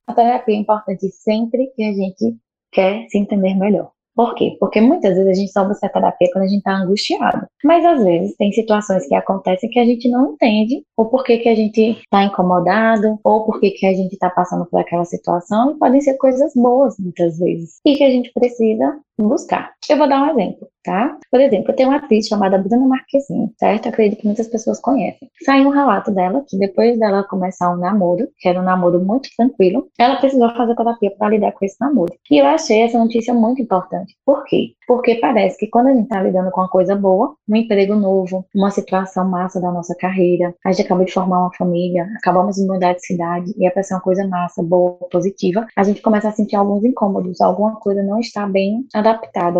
A 0.07 0.13
terapia 0.13 0.55
é 0.55 0.57
importante 0.57 1.07
sempre 1.09 1.67
que 1.75 1.83
a 1.83 1.93
gente 1.93 2.35
quer 2.71 3.07
se 3.09 3.17
entender 3.17 3.55
melhor. 3.55 3.91
Por 4.19 4.35
quê? 4.35 4.57
Porque 4.59 4.81
muitas 4.81 5.15
vezes 5.15 5.27
a 5.27 5.33
gente 5.33 5.51
só 5.53 5.63
busca 5.63 5.87
terapia 5.87 6.29
quando 6.33 6.43
a 6.43 6.47
gente 6.47 6.57
está 6.57 6.75
angustiado. 6.75 7.47
Mas 7.63 7.85
às 7.85 8.03
vezes 8.03 8.35
tem 8.35 8.51
situações 8.51 9.07
que 9.07 9.15
acontecem 9.15 9.69
que 9.69 9.79
a 9.79 9.85
gente 9.85 10.09
não 10.09 10.33
entende 10.33 10.83
o 10.97 11.05
porquê 11.05 11.37
que 11.37 11.47
a 11.47 11.55
gente 11.55 11.91
está 11.91 12.25
incomodado, 12.25 13.17
ou 13.23 13.45
porquê 13.45 13.71
que 13.71 13.85
a 13.85 13.93
gente 13.93 14.11
está 14.11 14.29
passando 14.29 14.65
por 14.65 14.77
aquela 14.77 15.05
situação, 15.05 15.71
e 15.71 15.79
podem 15.79 16.01
ser 16.01 16.17
coisas 16.17 16.51
boas 16.53 16.95
muitas 16.99 17.39
vezes, 17.39 17.79
e 17.85 17.95
que 17.95 18.03
a 18.03 18.09
gente 18.09 18.29
precisa 18.33 18.99
buscar. 19.27 19.71
Eu 19.89 19.97
vou 19.97 20.07
dar 20.07 20.21
um 20.21 20.29
exemplo, 20.29 20.67
tá? 20.83 21.17
Por 21.31 21.41
exemplo, 21.41 21.71
eu 21.71 21.75
tenho 21.75 21.89
uma 21.89 21.97
atriz 21.97 22.27
chamada 22.27 22.57
Bruna 22.57 22.87
Marquezine, 22.87 23.51
certo? 23.59 23.89
acredito 23.89 24.19
que 24.19 24.25
muitas 24.25 24.47
pessoas 24.47 24.79
conhecem. 24.79 25.29
Saiu 25.43 25.67
um 25.67 25.71
relato 25.71 26.11
dela 26.11 26.43
que 26.47 26.57
depois 26.57 26.97
dela 26.99 27.23
começar 27.23 27.71
um 27.71 27.77
namoro, 27.77 28.27
que 28.37 28.47
era 28.47 28.59
um 28.59 28.63
namoro 28.63 28.99
muito 28.99 29.29
tranquilo, 29.35 29.87
ela 29.97 30.17
precisou 30.17 30.49
fazer 30.55 30.75
terapia 30.75 31.11
para 31.17 31.29
lidar 31.29 31.51
com 31.53 31.65
esse 31.65 31.75
namoro. 31.79 32.13
E 32.29 32.37
eu 32.37 32.45
achei 32.45 32.81
essa 32.81 32.99
notícia 32.99 33.33
muito 33.33 33.61
importante. 33.61 34.15
Por 34.25 34.43
quê? 34.45 34.73
Porque 34.87 35.15
parece 35.15 35.57
que 35.57 35.67
quando 35.67 35.87
a 35.87 35.93
gente 35.93 36.03
está 36.03 36.21
lidando 36.21 36.51
com 36.51 36.61
uma 36.61 36.69
coisa 36.69 36.95
boa, 36.95 37.35
um 37.47 37.55
emprego 37.55 37.95
novo, 37.95 38.45
uma 38.55 38.71
situação 38.71 39.27
massa 39.27 39.59
da 39.59 39.71
nossa 39.71 39.95
carreira, 39.95 40.53
a 40.65 40.71
gente 40.71 40.85
acabou 40.85 41.05
de 41.05 41.13
formar 41.13 41.41
uma 41.41 41.53
família, 41.55 42.07
acabamos 42.17 42.55
de 42.55 42.65
mudar 42.65 42.93
de 42.93 43.05
cidade 43.05 43.53
e 43.57 43.65
é 43.65 43.69
para 43.69 43.83
ser 43.83 43.95
uma 43.95 44.01
coisa 44.01 44.27
massa, 44.27 44.63
boa, 44.63 44.97
positiva, 45.11 45.65
a 45.75 45.83
gente 45.83 46.01
começa 46.01 46.29
a 46.29 46.31
sentir 46.31 46.55
alguns 46.55 46.83
incômodos, 46.83 47.41
alguma 47.41 47.75
coisa 47.75 48.01
não 48.01 48.19
está 48.19 48.47
bem 48.47 48.85
adaptada, 48.93 49.08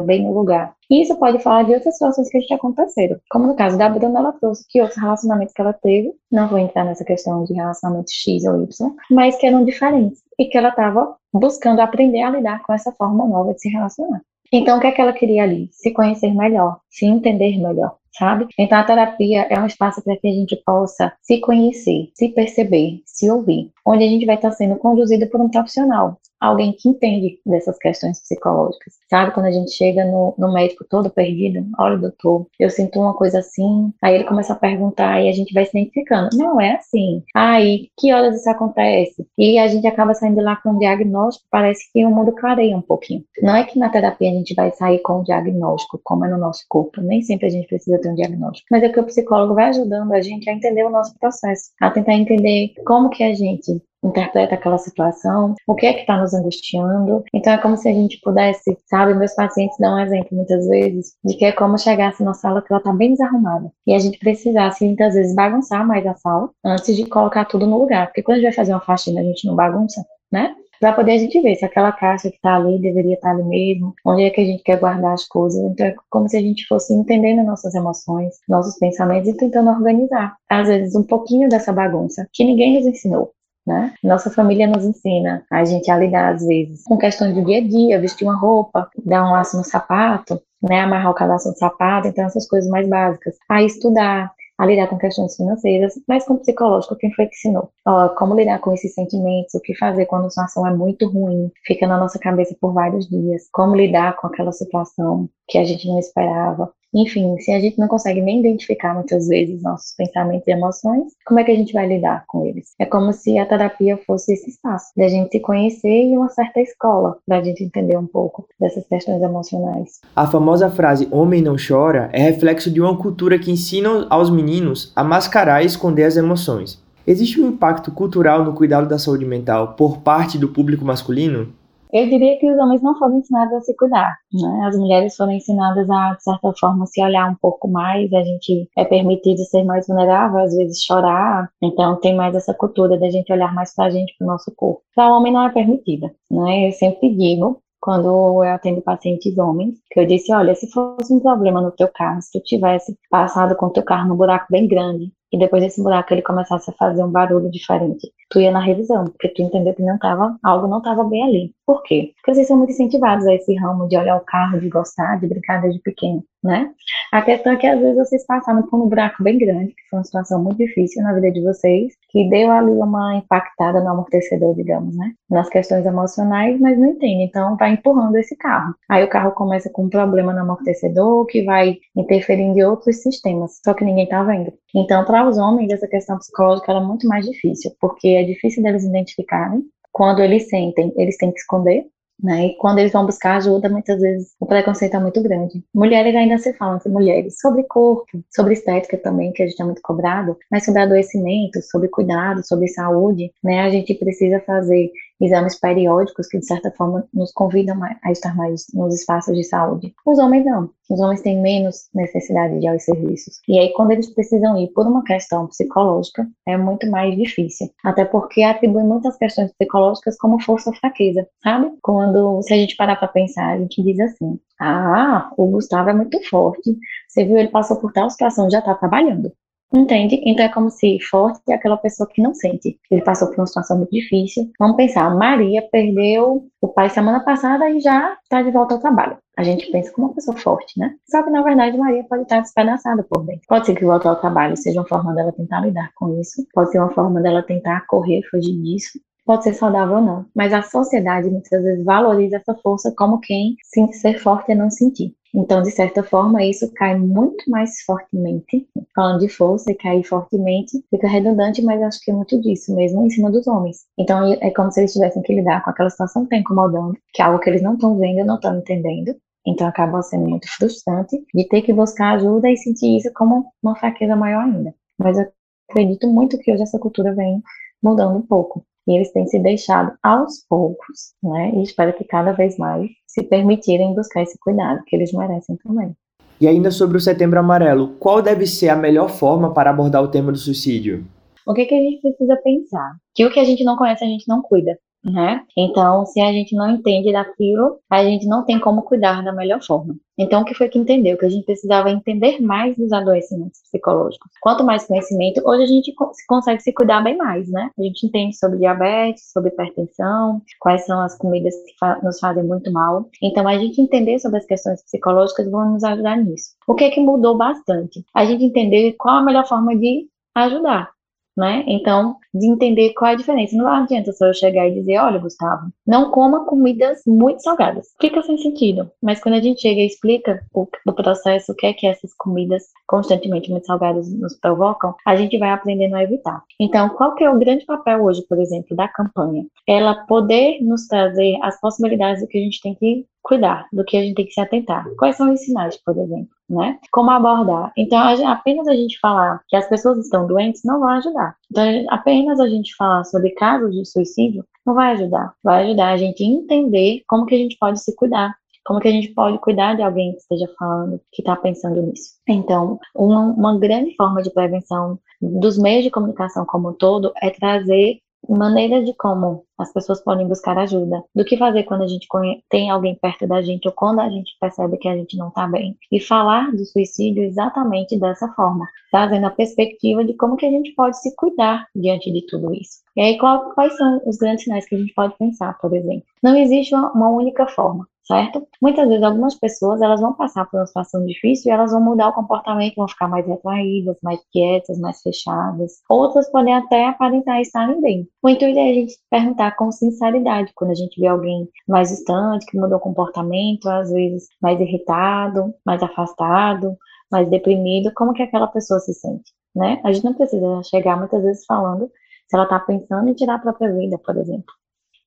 bem 0.05 0.23
no 0.23 0.33
lugar. 0.33 0.73
E 0.89 1.01
isso 1.01 1.15
pode 1.17 1.39
falar 1.39 1.63
de 1.63 1.73
outras 1.73 1.93
situações 1.93 2.29
que 2.29 2.41
já 2.41 2.55
aconteceram. 2.55 3.19
Como 3.29 3.47
no 3.47 3.55
caso 3.55 3.77
da 3.77 3.87
Bruna, 3.87 4.19
ela 4.19 4.33
trouxe 4.33 4.65
que 4.67 4.81
outros 4.81 4.99
relacionamentos 4.99 5.53
que 5.53 5.61
ela 5.61 5.73
teve, 5.73 6.11
não 6.31 6.47
vou 6.47 6.57
entrar 6.57 6.83
nessa 6.83 7.05
questão 7.05 7.43
de 7.43 7.53
relacionamento 7.53 8.11
X 8.11 8.43
ou 8.45 8.63
Y, 8.63 8.95
mas 9.11 9.35
que 9.37 9.45
eram 9.45 9.63
diferentes 9.63 10.21
e 10.37 10.45
que 10.45 10.57
ela 10.57 10.69
estava 10.69 11.15
buscando 11.33 11.79
aprender 11.79 12.21
a 12.21 12.31
lidar 12.31 12.63
com 12.63 12.73
essa 12.73 12.91
forma 12.91 13.27
nova 13.27 13.53
de 13.53 13.61
se 13.61 13.69
relacionar. 13.69 14.21
Então, 14.51 14.77
o 14.77 14.81
que 14.81 14.87
é 14.87 14.91
que 14.91 15.01
ela 15.01 15.13
queria 15.13 15.43
ali? 15.43 15.69
Se 15.71 15.91
conhecer 15.91 16.33
melhor, 16.33 16.79
se 16.89 17.05
entender 17.05 17.59
melhor, 17.59 17.97
sabe? 18.17 18.47
Então, 18.57 18.79
a 18.79 18.83
terapia 18.83 19.45
é 19.47 19.59
um 19.59 19.67
espaço 19.67 20.01
para 20.03 20.17
que 20.17 20.27
a 20.27 20.31
gente 20.31 20.55
possa 20.65 21.13
se 21.21 21.39
conhecer, 21.39 22.09
se 22.15 22.29
perceber, 22.29 23.01
se 23.05 23.29
ouvir, 23.29 23.71
onde 23.85 24.03
a 24.03 24.07
gente 24.07 24.25
vai 24.25 24.35
estar 24.35 24.51
sendo 24.51 24.75
conduzido 24.77 25.27
por 25.27 25.39
um 25.39 25.49
profissional, 25.49 26.17
alguém 26.39 26.73
que 26.73 26.89
entende 26.89 27.39
dessas 27.45 27.77
questões 27.77 28.19
psicológicas. 28.21 28.93
Sabe, 29.09 29.31
quando 29.31 29.47
a 29.47 29.51
gente 29.51 29.71
chega 29.71 30.05
no, 30.05 30.33
no, 30.37 30.53
médico 30.53 30.85
todo 30.87 31.09
perdido, 31.09 31.65
olha, 31.77 31.97
doutor, 31.97 32.47
eu 32.59 32.69
sinto 32.69 32.99
uma 32.99 33.13
coisa 33.13 33.39
assim, 33.39 33.91
aí 34.01 34.15
ele 34.15 34.23
começa 34.23 34.53
a 34.53 34.55
perguntar 34.55 35.21
e 35.21 35.29
a 35.29 35.31
gente 35.31 35.53
vai 35.53 35.65
se 35.65 35.71
identificando. 35.77 36.29
Não 36.37 36.59
é 36.59 36.75
assim. 36.75 37.23
Aí, 37.35 37.89
que 37.97 38.13
horas 38.13 38.35
isso 38.39 38.49
acontece? 38.49 39.27
E 39.37 39.57
a 39.57 39.67
gente 39.67 39.87
acaba 39.87 40.13
saindo 40.13 40.41
lá 40.41 40.55
com 40.57 40.71
um 40.71 40.79
diagnóstico, 40.79 41.47
parece 41.51 41.91
que 41.91 42.05
o 42.05 42.09
mundo 42.09 42.31
clareia 42.33 42.75
um 42.75 42.81
pouquinho. 42.81 43.23
Não 43.41 43.55
é 43.55 43.63
que 43.63 43.79
na 43.79 43.89
terapia 43.89 44.29
a 44.29 44.33
gente 44.33 44.53
vai 44.53 44.71
sair 44.71 44.99
com 44.99 45.19
um 45.19 45.23
diagnóstico, 45.23 45.99
como 46.03 46.25
é 46.25 46.29
no 46.29 46.37
nosso 46.37 46.63
corpo, 46.69 47.01
nem 47.01 47.21
sempre 47.21 47.47
a 47.47 47.49
gente 47.49 47.67
precisa 47.67 47.99
ter 47.99 48.09
um 48.09 48.15
diagnóstico, 48.15 48.67
mas 48.71 48.83
é 48.83 48.89
que 48.89 48.99
o 48.99 49.05
psicólogo 49.05 49.55
vai 49.55 49.65
ajudando 49.65 50.13
a 50.13 50.21
gente 50.21 50.49
a 50.49 50.53
entender 50.53 50.83
o 50.83 50.89
nosso 50.89 51.17
processo, 51.19 51.71
a 51.81 51.89
tentar 51.89 52.13
entender 52.13 52.73
como 52.85 53.09
que 53.09 53.23
a 53.23 53.33
gente 53.33 53.81
interpreta 54.03 54.55
aquela 54.55 54.77
situação, 54.77 55.55
o 55.67 55.75
que 55.75 55.85
é 55.85 55.93
que 55.93 56.01
está 56.01 56.17
nos 56.17 56.33
angustiando. 56.33 57.23
Então 57.33 57.53
é 57.53 57.57
como 57.57 57.77
se 57.77 57.89
a 57.89 57.93
gente 57.93 58.19
pudesse, 58.21 58.77
sabe, 58.85 59.13
meus 59.13 59.33
pacientes 59.33 59.77
dão 59.79 59.95
um 59.95 59.99
exemplo 59.99 60.29
muitas 60.31 60.67
vezes 60.67 61.13
de 61.23 61.35
que 61.35 61.45
é 61.45 61.51
como 61.51 61.77
chegasse 61.77 62.23
na 62.23 62.33
sala 62.33 62.61
que 62.61 62.71
ela 62.71 62.79
está 62.79 62.93
bem 62.93 63.11
desarrumada 63.11 63.71
e 63.85 63.93
a 63.93 63.99
gente 63.99 64.19
precisasse 64.19 64.85
muitas 64.85 65.13
vezes 65.13 65.35
bagunçar 65.35 65.85
mais 65.85 66.05
a 66.05 66.15
sala 66.15 66.49
antes 66.63 66.95
de 66.95 67.05
colocar 67.05 67.45
tudo 67.45 67.67
no 67.67 67.77
lugar, 67.77 68.07
porque 68.07 68.23
quando 68.23 68.37
a 68.37 68.39
gente 68.39 68.49
vai 68.49 68.55
fazer 68.55 68.73
uma 68.73 68.81
faxina 68.81 69.21
a 69.21 69.23
gente 69.23 69.45
não 69.45 69.55
bagunça, 69.55 70.03
né? 70.31 70.55
Para 70.79 70.93
poder 70.93 71.11
a 71.11 71.17
gente 71.17 71.41
ver 71.41 71.55
se 71.55 71.65
aquela 71.65 71.91
caixa 71.91 72.29
que 72.29 72.37
está 72.37 72.55
ali 72.55 72.79
deveria 72.79 73.15
estar 73.15 73.29
tá 73.29 73.35
ali 73.35 73.43
mesmo, 73.43 73.93
onde 74.05 74.23
é 74.23 74.29
que 74.29 74.39
a 74.39 74.45
gente 74.45 74.63
quer 74.63 74.79
guardar 74.79 75.13
as 75.13 75.27
coisas. 75.27 75.59
Então 75.59 75.85
é 75.85 75.93
como 76.09 76.29
se 76.29 76.37
a 76.37 76.41
gente 76.41 76.65
fosse 76.67 76.93
entendendo 76.93 77.45
nossas 77.45 77.75
emoções, 77.75 78.35
nossos 78.47 78.77
pensamentos 78.77 79.27
e 79.29 79.35
tentando 79.35 79.69
organizar. 79.69 80.37
Às 80.49 80.67
vezes 80.69 80.95
um 80.95 81.03
pouquinho 81.03 81.49
dessa 81.49 81.73
bagunça 81.73 82.25
que 82.31 82.45
ninguém 82.45 82.75
nos 82.75 82.87
ensinou 82.87 83.33
né? 83.69 83.93
Nossa 84.03 84.31
família 84.31 84.67
nos 84.67 84.83
ensina 84.83 85.45
a 85.51 85.63
gente 85.63 85.89
a 85.91 85.97
lidar, 85.97 86.33
às 86.33 86.45
vezes, 86.45 86.83
com 86.83 86.97
questões 86.97 87.35
do 87.35 87.45
dia 87.45 87.59
a 87.59 87.61
dia, 87.61 88.01
vestir 88.01 88.25
uma 88.25 88.37
roupa, 88.37 88.89
dar 89.05 89.23
um 89.23 89.31
laço 89.31 89.55
no 89.55 89.63
sapato, 89.63 90.41
né? 90.61 90.81
Amarrar 90.81 91.11
o 91.11 91.15
cadastro 91.15 91.51
no 91.51 91.57
sapato, 91.57 92.07
então 92.07 92.25
essas 92.25 92.47
coisas 92.47 92.69
mais 92.69 92.89
básicas. 92.89 93.35
A 93.47 93.61
estudar, 93.61 94.31
a 94.57 94.65
lidar 94.65 94.87
com 94.87 94.97
questões 94.97 95.35
financeiras, 95.35 95.93
mas 96.07 96.25
com 96.25 96.37
psicológico, 96.37 96.95
quem 96.95 97.13
foi 97.13 97.27
que 97.27 97.35
ensinou? 97.35 97.69
Ó, 97.87 98.09
como 98.09 98.35
lidar 98.35 98.59
com 98.59 98.73
esses 98.73 98.93
sentimentos, 98.93 99.53
o 99.53 99.61
que 99.61 99.77
fazer 99.77 100.07
quando 100.07 100.25
a 100.25 100.29
situação 100.29 100.67
é 100.67 100.73
muito 100.73 101.07
ruim, 101.07 101.51
fica 101.65 101.87
na 101.87 101.97
nossa 101.97 102.17
cabeça 102.17 102.55
por 102.59 102.73
vários 102.73 103.07
dias, 103.07 103.43
como 103.53 103.75
lidar 103.75 104.15
com 104.17 104.27
aquela 104.27 104.51
situação 104.51 105.29
que 105.47 105.57
a 105.59 105.63
gente 105.63 105.87
não 105.87 105.99
esperava. 105.99 106.73
Enfim, 106.93 107.37
se 107.39 107.51
a 107.51 107.59
gente 107.59 107.77
não 107.77 107.87
consegue 107.87 108.21
nem 108.21 108.39
identificar 108.39 108.93
muitas 108.93 109.27
vezes 109.27 109.61
nossos 109.61 109.93
pensamentos 109.95 110.47
e 110.47 110.51
emoções, 110.51 111.13
como 111.25 111.39
é 111.39 111.43
que 111.43 111.51
a 111.51 111.55
gente 111.55 111.73
vai 111.73 111.87
lidar 111.87 112.23
com 112.27 112.45
eles? 112.45 112.73
É 112.79 112.85
como 112.85 113.13
se 113.13 113.37
a 113.37 113.45
terapia 113.45 113.97
fosse 114.07 114.33
esse 114.33 114.49
espaço 114.49 114.87
da 114.97 115.07
gente 115.07 115.31
se 115.31 115.39
conhecer 115.39 116.05
e 116.05 116.17
uma 116.17 116.29
certa 116.29 116.59
escola 116.59 117.17
da 117.27 117.41
gente 117.43 117.63
entender 117.63 117.97
um 117.97 118.07
pouco 118.07 118.47
dessas 118.59 118.85
questões 118.87 119.21
emocionais. 119.21 120.01
A 120.15 120.25
famosa 120.25 120.69
frase 120.69 121.07
homem 121.11 121.41
não 121.41 121.55
chora 121.55 122.09
é 122.11 122.21
reflexo 122.21 122.71
de 122.71 122.81
uma 122.81 122.97
cultura 122.97 123.37
que 123.37 123.51
ensina 123.51 124.07
aos 124.09 124.29
meninos 124.29 124.91
a 124.95 125.03
mascarar 125.03 125.61
e 125.61 125.67
esconder 125.67 126.05
as 126.05 126.17
emoções. 126.17 126.81
Existe 127.05 127.41
um 127.41 127.47
impacto 127.49 127.91
cultural 127.91 128.43
no 128.43 128.53
cuidado 128.53 128.87
da 128.87 128.99
saúde 128.99 129.25
mental 129.25 129.73
por 129.73 129.99
parte 129.99 130.37
do 130.37 130.49
público 130.49 130.85
masculino? 130.85 131.53
Eu 131.91 132.07
diria 132.07 132.37
que 132.37 132.49
os 132.49 132.57
homens 132.59 132.83
não 132.83 132.97
foram 132.97 133.17
ensinados 133.17 133.53
a 133.53 133.61
se 133.61 133.75
cuidar, 133.75 134.15
né? 134.31 134.65
As 134.67 134.77
mulheres 134.77 135.15
foram 135.15 135.31
ensinadas 135.31 135.89
a, 135.89 136.13
de 136.13 136.23
certa 136.23 136.53
forma, 136.59 136.85
se 136.85 137.01
olhar 137.03 137.31
um 137.31 137.35
pouco 137.35 137.67
mais, 137.67 138.13
a 138.13 138.23
gente 138.23 138.69
é 138.77 138.85
permitido 138.85 139.39
ser 139.45 139.63
mais 139.63 139.87
vulnerável, 139.87 140.39
às 140.39 140.55
vezes 140.55 140.83
chorar, 140.83 141.49
então 141.61 141.99
tem 141.99 142.15
mais 142.15 142.35
essa 142.35 142.53
cultura 142.53 142.97
da 142.99 143.09
gente 143.09 143.33
olhar 143.33 143.53
mais 143.55 143.73
para 143.73 143.85
a 143.85 143.89
gente, 143.89 144.15
para 144.17 144.25
o 144.25 144.27
nosso 144.27 144.53
corpo. 144.55 144.83
Para 144.95 145.09
o 145.09 145.17
homem 145.17 145.33
não 145.33 145.47
é 145.47 145.51
permitida, 145.51 146.13
né? 146.29 146.67
Eu 146.67 146.71
sempre 146.73 147.15
digo 147.15 147.59
quando 147.79 148.07
eu 148.07 148.41
atendo 148.43 148.81
pacientes 148.81 149.37
homens, 149.37 149.75
que 149.89 149.99
eu 149.99 150.05
disse, 150.05 150.33
olha, 150.33 150.53
se 150.53 150.69
fosse 150.69 151.13
um 151.13 151.19
problema 151.19 151.61
no 151.61 151.71
teu 151.71 151.87
carro, 151.87 152.21
se 152.21 152.31
tu 152.31 152.43
tivesse 152.43 152.95
passado 153.09 153.55
com 153.55 153.67
o 153.67 153.71
teu 153.71 153.83
carro 153.83 154.09
num 154.09 154.17
buraco 154.17 154.47
bem 154.49 154.67
grande, 154.67 155.11
e 155.31 155.37
depois 155.37 155.63
desse 155.63 155.81
buraco 155.81 156.13
ele 156.13 156.21
começasse 156.21 156.69
a 156.69 156.73
fazer 156.73 157.03
um 157.03 157.11
barulho 157.11 157.49
diferente, 157.51 158.11
tu 158.29 158.39
ia 158.39 158.51
na 158.51 158.59
revisão, 158.59 159.05
porque 159.05 159.29
tu 159.29 159.41
entendeu 159.41 159.73
que 159.73 159.83
não 159.83 159.97
tava, 159.97 160.37
algo 160.43 160.67
não 160.67 160.79
estava 160.79 161.03
bem 161.03 161.23
ali. 161.23 161.55
Por 161.69 161.83
quê? 161.83 162.13
Porque 162.15 162.33
vocês 162.33 162.47
são 162.47 162.57
muito 162.57 162.71
incentivados 162.71 163.27
a 163.27 163.35
esse 163.35 163.53
ramo 163.53 163.87
de 163.87 163.95
olhar 163.95 164.17
o 164.17 164.25
carro, 164.25 164.59
de 164.59 164.67
gostar, 164.67 165.19
de 165.19 165.27
brincar 165.27 165.61
desde 165.61 165.79
pequeno, 165.79 166.23
né? 166.43 166.71
A 167.11 167.21
questão 167.21 167.53
é 167.53 167.57
que 167.57 167.67
às 167.67 167.79
vezes 167.79 167.95
vocês 167.95 168.25
passaram 168.25 168.63
por 168.63 168.83
um 168.83 168.89
buraco 168.89 169.21
bem 169.21 169.37
grande, 169.37 169.75
que 169.75 169.87
foi 169.87 169.99
uma 169.99 170.03
situação 170.03 170.43
muito 170.43 170.57
difícil 170.57 171.03
na 171.03 171.13
vida 171.13 171.31
de 171.31 171.43
vocês, 171.43 171.93
que 172.09 172.27
deu 172.27 172.49
ali 172.49 172.71
uma 172.71 173.17
impactada 173.17 173.81
no 173.81 173.89
amortecedor, 173.89 174.55
digamos, 174.55 174.97
né? 174.97 175.13
Nas 175.29 175.47
questões 175.47 175.85
emocionais, 175.85 176.59
mas 176.59 176.75
não 176.75 176.87
entende, 176.87 177.25
então 177.25 177.55
vai 177.55 177.73
empurrando 177.73 178.15
esse 178.15 178.35
carro. 178.35 178.73
Aí 178.89 179.03
o 179.03 179.07
carro 179.07 179.33
começa 179.33 179.69
com 179.69 179.83
um 179.83 179.89
problema 179.89 180.33
no 180.33 180.39
amortecedor, 180.39 181.27
que 181.27 181.43
vai 181.43 181.77
interferindo 181.95 182.57
em 182.57 182.63
outros 182.63 183.03
sistemas, 183.03 183.59
só 183.63 183.75
que 183.75 183.85
ninguém 183.85 184.09
tá 184.09 184.23
vendo. 184.23 184.51
Então, 184.73 185.05
para 185.05 185.29
os 185.29 185.37
homens, 185.37 185.71
essa 185.71 185.87
questão 185.87 186.17
psicológica 186.17 186.71
era 186.71 186.81
muito 186.81 187.07
mais 187.07 187.27
difícil, 187.27 187.69
porque 187.79 188.07
é 188.07 188.23
difícil 188.23 188.63
deles 188.63 188.83
identificarem. 188.83 189.63
Quando 189.91 190.21
eles 190.21 190.49
sentem, 190.49 190.93
eles 190.97 191.17
têm 191.17 191.31
que 191.31 191.39
esconder, 191.39 191.85
né? 192.21 192.47
E 192.47 192.57
quando 192.57 192.79
eles 192.79 192.91
vão 192.91 193.05
buscar 193.05 193.37
ajuda, 193.37 193.69
muitas 193.69 194.01
vezes 194.01 194.33
o 194.39 194.45
preconceito 194.45 194.95
é 194.95 194.99
muito 194.99 195.21
grande. 195.23 195.63
Mulheres 195.73 196.15
ainda 196.15 196.37
se 196.37 196.53
falam 196.53 196.75
entre 196.75 196.89
mulheres 196.89 197.39
sobre 197.39 197.63
corpo, 197.63 198.05
sobre 198.29 198.53
estética 198.53 198.97
também, 198.97 199.31
que 199.31 199.41
a 199.41 199.47
gente 199.47 199.61
é 199.61 199.65
muito 199.65 199.81
cobrado, 199.81 200.37
mas 200.51 200.65
sobre 200.65 200.81
adoecimento, 200.81 201.61
sobre 201.61 201.87
cuidado, 201.87 202.45
sobre 202.45 202.67
saúde, 202.67 203.31
né? 203.43 203.61
A 203.61 203.69
gente 203.69 203.93
precisa 203.93 204.39
fazer 204.41 204.91
exames 205.21 205.59
periódicos 205.59 206.27
que, 206.27 206.39
de 206.39 206.45
certa 206.45 206.71
forma, 206.71 207.07
nos 207.13 207.31
convidam 207.31 207.79
a 207.83 208.11
estar 208.11 208.35
mais 208.35 208.65
nos 208.73 208.95
espaços 208.95 209.35
de 209.35 209.43
saúde. 209.43 209.93
Os 210.05 210.19
homens 210.19 210.45
não. 210.45 210.69
Os 210.89 210.99
homens 210.99 211.21
têm 211.21 211.39
menos 211.41 211.87
necessidade 211.93 212.59
de 212.59 212.67
aos 212.67 212.83
serviços. 212.83 213.39
E 213.47 213.59
aí, 213.59 213.71
quando 213.73 213.91
eles 213.91 214.09
precisam 214.13 214.57
ir 214.57 214.69
por 214.69 214.87
uma 214.87 215.03
questão 215.03 215.47
psicológica, 215.47 216.27
é 216.47 216.57
muito 216.57 216.89
mais 216.89 217.15
difícil. 217.15 217.69
Até 217.83 218.05
porque 218.05 218.41
atribuem 218.41 218.85
muitas 218.85 219.15
questões 219.17 219.51
psicológicas 219.53 220.17
como 220.17 220.41
força 220.41 220.69
ou 220.69 220.75
fraqueza, 220.75 221.27
sabe? 221.43 221.71
Quando, 221.83 222.41
se 222.41 222.53
a 222.53 222.57
gente 222.57 222.75
parar 222.75 222.95
para 222.95 223.07
pensar, 223.07 223.53
a 223.53 223.57
gente 223.59 223.83
diz 223.83 223.99
assim: 223.99 224.39
ah, 224.59 225.31
o 225.37 225.47
Gustavo 225.47 225.89
é 225.89 225.93
muito 225.93 226.19
forte. 226.27 226.75
Você 227.07 227.23
viu, 227.23 227.37
ele 227.37 227.49
passou 227.49 227.77
por 227.77 227.91
tal 227.93 228.09
situação, 228.09 228.49
já 228.49 228.59
está 228.59 228.73
trabalhando. 228.73 229.31
Entende? 229.73 230.19
Então 230.25 230.45
é 230.45 230.49
como 230.49 230.69
se 230.69 230.99
forte 231.09 231.41
é 231.49 231.53
aquela 231.53 231.77
pessoa 231.77 232.09
que 232.11 232.21
não 232.21 232.33
sente. 232.33 232.79
Ele 232.89 233.01
passou 233.03 233.27
por 233.27 233.37
uma 233.37 233.45
situação 233.45 233.77
muito 233.77 233.91
difícil. 233.91 234.51
Vamos 234.59 234.75
pensar, 234.75 235.15
Maria 235.15 235.61
perdeu 235.71 236.47
o 236.59 236.67
pai 236.67 236.89
semana 236.89 237.23
passada 237.23 237.69
e 237.69 237.79
já 237.79 238.17
está 238.23 238.41
de 238.41 238.51
volta 238.51 238.73
ao 238.73 238.79
trabalho. 238.79 239.17
A 239.37 239.43
gente 239.43 239.71
pensa 239.71 239.91
como 239.91 240.07
uma 240.07 240.15
pessoa 240.15 240.35
forte, 240.35 240.77
né? 240.79 240.95
Só 241.07 241.23
que 241.23 241.29
na 241.29 241.43
verdade 241.43 241.77
Maria 241.77 242.03
pode 242.03 242.23
estar 242.23 242.41
despedaçada 242.41 243.03
por 243.03 243.23
dentro. 243.25 243.43
Pode 243.47 243.67
ser 243.67 243.75
que 243.75 243.85
voltar 243.85 244.09
ao 244.09 244.19
trabalho 244.19 244.57
seja 244.57 244.79
uma 244.79 244.87
forma 244.87 245.13
dela 245.13 245.31
tentar 245.31 245.61
lidar 245.61 245.91
com 245.95 246.19
isso. 246.19 246.45
Pode 246.51 246.71
ser 246.71 246.79
uma 246.79 246.93
forma 246.93 247.21
dela 247.21 247.43
tentar 247.43 247.85
correr, 247.87 248.21
fugir 248.31 248.59
disso 248.61 248.99
pode 249.29 249.43
ser 249.43 249.53
saudável 249.53 249.97
ou 249.97 250.01
não, 250.01 250.25
mas 250.35 250.51
a 250.51 250.63
sociedade 250.63 251.29
muitas 251.29 251.61
vezes 251.61 251.85
valoriza 251.85 252.37
essa 252.37 252.55
força 252.63 252.91
como 252.97 253.19
quem 253.19 253.55
ser 253.91 254.17
forte 254.17 254.51
é 254.51 254.55
não 254.55 254.71
sentir. 254.71 255.13
Então, 255.35 255.61
de 255.61 255.69
certa 255.69 256.01
forma, 256.01 256.43
isso 256.43 256.73
cai 256.73 256.97
muito 256.97 257.47
mais 257.47 257.79
fortemente. 257.85 258.67
Falando 258.95 259.19
de 259.19 259.29
força, 259.29 259.71
cair 259.75 260.03
fortemente 260.03 260.83
fica 260.89 261.07
redundante, 261.07 261.61
mas 261.61 261.79
acho 261.83 261.99
que 262.01 262.09
é 262.09 262.13
muito 262.15 262.41
disso 262.41 262.75
mesmo 262.75 263.05
em 263.05 263.09
cima 263.11 263.29
dos 263.29 263.45
homens. 263.45 263.85
Então, 263.99 264.33
é 264.33 264.49
como 264.49 264.71
se 264.71 264.79
eles 264.79 264.93
tivessem 264.93 265.21
que 265.21 265.35
lidar 265.35 265.63
com 265.63 265.69
aquela 265.69 265.91
situação 265.91 266.23
que 266.23 266.33
está 266.33 266.37
incomodando, 266.37 266.97
que 267.13 267.21
é 267.21 267.25
algo 267.25 267.37
que 267.37 267.51
eles 267.51 267.61
não 267.61 267.75
estão 267.75 267.99
vendo, 267.99 268.25
não 268.25 268.33
estão 268.33 268.57
entendendo. 268.57 269.15
Então, 269.45 269.67
acaba 269.67 270.01
sendo 270.01 270.27
muito 270.27 270.49
frustrante 270.57 271.23
de 271.35 271.47
ter 271.47 271.61
que 271.61 271.71
buscar 271.71 272.15
ajuda 272.15 272.49
e 272.49 272.57
sentir 272.57 272.97
isso 272.97 273.11
como 273.13 273.45
uma 273.61 273.75
fraqueza 273.75 274.15
maior 274.15 274.45
ainda. 274.45 274.73
Mas 274.97 275.19
eu 275.19 275.27
acredito 275.69 276.07
muito 276.07 276.39
que 276.39 276.51
hoje 276.51 276.63
essa 276.63 276.79
cultura 276.79 277.13
vem 277.13 277.43
mudando 277.83 278.17
um 278.17 278.25
pouco. 278.25 278.65
E 278.89 278.95
eles 278.95 279.11
têm 279.11 279.27
se 279.27 279.37
deixado 279.37 279.93
aos 280.01 280.43
poucos, 280.49 281.13
né? 281.21 281.51
E 281.53 281.61
espero 281.61 281.93
que 281.93 282.03
cada 282.03 282.31
vez 282.31 282.57
mais 282.57 282.89
se 283.05 283.21
permitirem 283.21 283.93
buscar 283.93 284.23
esse 284.23 284.35
cuidado, 284.39 284.81
que 284.87 284.95
eles 284.95 285.13
merecem 285.13 285.55
também. 285.57 285.95
E 286.41 286.47
ainda 286.47 286.71
sobre 286.71 286.97
o 286.97 286.99
Setembro 286.99 287.37
Amarelo, 287.37 287.89
qual 287.99 288.19
deve 288.19 288.47
ser 288.47 288.69
a 288.69 288.75
melhor 288.75 289.11
forma 289.11 289.53
para 289.53 289.69
abordar 289.69 290.01
o 290.01 290.07
tema 290.07 290.31
do 290.31 290.39
suicídio? 290.39 291.05
O 291.45 291.53
que, 291.53 291.65
que 291.65 291.75
a 291.75 291.77
gente 291.77 292.01
precisa 292.01 292.35
pensar? 292.37 292.95
Que 293.13 293.23
o 293.25 293.31
que 293.31 293.39
a 293.39 293.43
gente 293.43 293.63
não 293.63 293.77
conhece, 293.77 294.03
a 294.03 294.07
gente 294.07 294.27
não 294.27 294.41
cuida 294.41 294.75
né? 295.03 295.43
Então, 295.57 296.05
se 296.05 296.19
a 296.19 296.31
gente 296.31 296.55
não 296.55 296.69
entende 296.71 297.11
daquilo, 297.11 297.79
a 297.89 298.03
gente 298.03 298.27
não 298.27 298.43
tem 298.45 298.59
como 298.59 298.81
cuidar 298.81 299.23
da 299.23 299.31
melhor 299.31 299.61
forma. 299.63 299.95
Então, 300.17 300.41
o 300.41 300.45
que 300.45 300.53
foi 300.53 300.67
que 300.67 300.77
entendeu? 300.77 301.17
Que 301.17 301.25
a 301.25 301.29
gente 301.29 301.45
precisava 301.45 301.89
entender 301.89 302.41
mais 302.41 302.75
dos 302.75 302.91
adoecimentos 302.91 303.61
psicológicos. 303.63 304.29
Quanto 304.41 304.65
mais 304.65 304.85
conhecimento, 304.85 305.41
hoje 305.45 305.63
a 305.63 305.67
gente 305.67 305.93
consegue 306.27 306.61
se 306.61 306.73
cuidar 306.73 307.01
bem 307.01 307.15
mais, 307.15 307.49
né? 307.49 307.71
A 307.79 307.81
gente 307.81 308.05
entende 308.05 308.35
sobre 308.35 308.59
diabetes, 308.59 309.31
sobre 309.31 309.49
hipertensão, 309.49 310.41
quais 310.59 310.85
são 310.85 310.99
as 310.99 311.17
comidas 311.17 311.55
que 311.55 311.77
fa 311.79 311.99
nos 312.03 312.19
fazem 312.19 312.43
muito 312.43 312.71
mal. 312.71 313.09
Então, 313.23 313.47
a 313.47 313.57
gente 313.57 313.81
entender 313.81 314.19
sobre 314.19 314.39
as 314.39 314.45
questões 314.45 314.83
psicológicas 314.83 315.49
vão 315.49 315.73
nos 315.73 315.83
ajudar 315.85 316.17
nisso. 316.17 316.49
O 316.67 316.75
que 316.75 316.83
é 316.83 316.89
que 316.89 316.99
mudou 316.99 317.37
bastante? 317.37 318.03
A 318.13 318.25
gente 318.25 318.43
entender 318.43 318.95
qual 318.97 319.15
a 319.15 319.23
melhor 319.23 319.47
forma 319.47 319.73
de 319.77 320.07
ajudar 320.35 320.91
né? 321.39 321.63
Então, 321.65 322.17
de 322.33 322.47
entender 322.47 322.93
qual 322.93 323.09
é 323.09 323.13
a 323.13 323.17
diferença. 323.17 323.55
Não 323.55 323.67
adianta 323.67 324.11
só 324.11 324.27
eu 324.27 324.33
chegar 324.33 324.67
e 324.67 324.73
dizer, 324.73 324.97
olha, 324.97 325.17
Gustavo, 325.17 325.69
não 325.87 326.11
coma 326.11 326.45
comidas 326.45 327.01
muito 327.07 327.41
salgadas. 327.41 327.87
Fica 327.99 328.21
sem 328.21 328.37
sentido. 328.37 328.91
Mas 329.01 329.19
quando 329.19 329.35
a 329.35 329.41
gente 329.41 329.61
chega 329.61 329.79
e 329.79 329.87
explica 329.87 330.45
o, 330.53 330.67
o 330.85 330.93
processo, 330.93 331.51
o 331.51 331.55
que 331.55 331.65
é 331.65 331.73
que 331.73 331.87
essas 331.87 332.13
comidas 332.15 332.63
constantemente 332.87 333.49
muito 333.49 333.65
salgadas 333.65 334.11
nos 334.13 334.37
provocam, 334.37 334.93
a 335.05 335.15
gente 335.15 335.37
vai 335.37 335.49
aprendendo 335.49 335.95
a 335.95 336.03
evitar. 336.03 336.43
Então, 336.59 336.89
qual 336.89 337.15
que 337.15 337.23
é 337.23 337.29
o 337.29 337.39
grande 337.39 337.65
papel 337.65 338.03
hoje, 338.03 338.23
por 338.27 338.39
exemplo, 338.39 338.75
da 338.75 338.87
campanha? 338.87 339.45
Ela 339.67 340.05
poder 340.05 340.59
nos 340.61 340.87
trazer 340.87 341.37
as 341.41 341.59
possibilidades 341.59 342.21
do 342.21 342.27
que 342.27 342.37
a 342.37 342.41
gente 342.41 342.61
tem 342.61 342.75
que 342.75 343.05
cuidar, 343.29 343.67
do 343.71 343.85
que 343.85 343.95
a 343.95 344.01
gente 344.01 344.15
tem 344.15 344.25
que 344.25 344.33
se 344.33 344.41
atentar. 344.41 344.83
Quais 344.97 345.15
são 345.15 345.31
os 345.31 345.39
sinais, 345.41 345.77
por 345.77 345.95
exemplo, 345.95 346.29
né? 346.49 346.79
Como 346.91 347.11
abordar? 347.11 347.71
Então, 347.77 347.99
apenas 348.27 348.67
a 348.67 348.73
gente 348.73 348.99
falar 348.99 349.39
que 349.47 349.55
as 349.55 349.69
pessoas 349.69 349.99
estão 349.99 350.25
doentes 350.25 350.63
não 350.65 350.79
vai 350.79 350.97
ajudar. 350.97 351.35
Então, 351.51 351.63
apenas 351.89 352.39
a 352.39 352.49
gente 352.49 352.75
falar 352.75 353.03
sobre 353.03 353.29
casos 353.31 353.71
de 353.71 353.85
suicídio 353.85 354.43
não 354.65 354.73
vai 354.73 354.93
ajudar. 354.93 355.33
Vai 355.43 355.65
ajudar 355.65 355.89
a 355.89 355.97
gente 355.97 356.23
entender 356.23 357.03
como 357.07 357.27
que 357.27 357.35
a 357.35 357.37
gente 357.37 357.55
pode 357.59 357.79
se 357.79 357.95
cuidar, 357.95 358.35
como 358.65 358.79
que 358.79 358.87
a 358.87 358.91
gente 358.91 359.09
pode 359.09 359.37
cuidar 359.37 359.75
de 359.75 359.83
alguém 359.83 360.13
que 360.13 360.19
esteja 360.19 360.49
falando, 360.57 360.99
que 361.11 361.21
está 361.21 361.35
pensando 361.35 361.81
nisso. 361.83 362.13
Então, 362.27 362.79
uma, 362.95 363.21
uma 363.21 363.59
grande 363.59 363.95
forma 363.95 364.23
de 364.23 364.31
prevenção 364.31 364.97
dos 365.21 365.57
meios 365.57 365.83
de 365.83 365.91
comunicação 365.91 366.45
como 366.45 366.69
um 366.69 366.73
todo 366.73 367.13
é 367.21 367.29
trazer 367.29 367.99
maneiras 368.37 368.85
de 368.85 368.93
como 368.93 369.43
as 369.57 369.73
pessoas 369.73 370.01
podem 370.01 370.27
buscar 370.27 370.57
ajuda, 370.57 371.03
do 371.13 371.25
que 371.25 371.37
fazer 371.37 371.63
quando 371.63 371.83
a 371.83 371.87
gente 371.87 372.07
tem 372.49 372.69
alguém 372.69 372.95
perto 372.95 373.27
da 373.27 373.41
gente 373.41 373.67
ou 373.67 373.73
quando 373.73 373.99
a 373.99 374.09
gente 374.09 374.31
percebe 374.39 374.77
que 374.77 374.87
a 374.87 374.95
gente 374.95 375.17
não 375.17 375.29
está 375.29 375.47
bem. 375.47 375.77
E 375.91 375.99
falar 375.99 376.51
do 376.51 376.65
suicídio 376.65 377.23
exatamente 377.23 377.99
dessa 377.99 378.27
forma, 378.29 378.67
trazendo 378.91 379.25
a 379.25 379.31
perspectiva 379.31 380.05
de 380.05 380.13
como 380.13 380.37
que 380.37 380.45
a 380.45 380.51
gente 380.51 380.71
pode 380.73 381.01
se 381.01 381.13
cuidar 381.15 381.67
diante 381.75 382.11
de 382.11 382.25
tudo 382.27 382.53
isso. 382.53 382.79
E 382.95 383.01
aí, 383.01 383.17
qual, 383.17 383.51
quais 383.53 383.75
são 383.75 384.01
os 384.05 384.17
grandes 384.17 384.43
sinais 384.43 384.67
que 384.67 384.75
a 384.75 384.77
gente 384.77 384.93
pode 384.93 385.17
pensar, 385.17 385.57
por 385.59 385.75
exemplo? 385.75 386.03
Não 386.23 386.35
existe 386.35 386.73
uma, 386.73 386.91
uma 386.91 387.09
única 387.09 387.47
forma 387.47 387.87
certo? 388.09 388.47
Muitas 388.59 388.87
vezes 388.87 389.03
algumas 389.03 389.35
pessoas 389.35 389.81
elas 389.81 390.01
vão 390.01 390.13
passar 390.13 390.45
por 390.45 390.59
uma 390.59 390.65
situação 390.65 391.05
difícil 391.05 391.51
e 391.51 391.53
elas 391.53 391.71
vão 391.71 391.79
mudar 391.79 392.09
o 392.09 392.13
comportamento, 392.13 392.75
vão 392.75 392.87
ficar 392.87 393.07
mais 393.07 393.25
retraídas, 393.27 393.97
mais 394.01 394.19
quietas, 394.31 394.79
mais 394.79 394.99
fechadas. 395.01 395.73
Outras 395.87 396.29
podem 396.31 396.55
até 396.55 396.87
aparentar 396.87 397.39
estarem 397.39 397.79
bem. 397.79 398.07
O 398.23 398.29
intuito 398.29 398.57
é 398.57 398.69
a 398.71 398.73
gente 398.73 398.95
perguntar 399.11 399.55
com 399.55 399.71
sinceridade 399.71 400.51
quando 400.55 400.71
a 400.71 400.75
gente 400.75 400.99
vê 400.99 401.05
alguém 401.05 401.47
mais 401.67 401.89
distante, 401.89 402.47
que 402.47 402.57
mudou 402.57 402.79
o 402.79 402.81
comportamento, 402.81 403.67
às 403.69 403.91
vezes 403.91 404.27
mais 404.41 404.59
irritado, 404.59 405.53
mais 405.63 405.83
afastado, 405.83 406.75
mais 407.11 407.29
deprimido, 407.29 407.91
como 407.95 408.13
que 408.13 408.23
aquela 408.23 408.47
pessoa 408.47 408.79
se 408.79 408.93
sente, 408.93 409.31
né? 409.55 409.79
A 409.83 409.91
gente 409.91 410.05
não 410.05 410.13
precisa 410.15 410.63
chegar 410.63 410.97
muitas 410.97 411.21
vezes 411.23 411.45
falando 411.45 411.91
se 412.27 412.35
ela 412.35 412.43
está 412.43 412.59
pensando 412.59 413.07
em 413.07 413.13
tirar 413.13 413.35
a 413.35 413.39
própria 413.39 413.71
vida, 413.71 413.97
por 413.99 414.17
exemplo. 414.17 414.53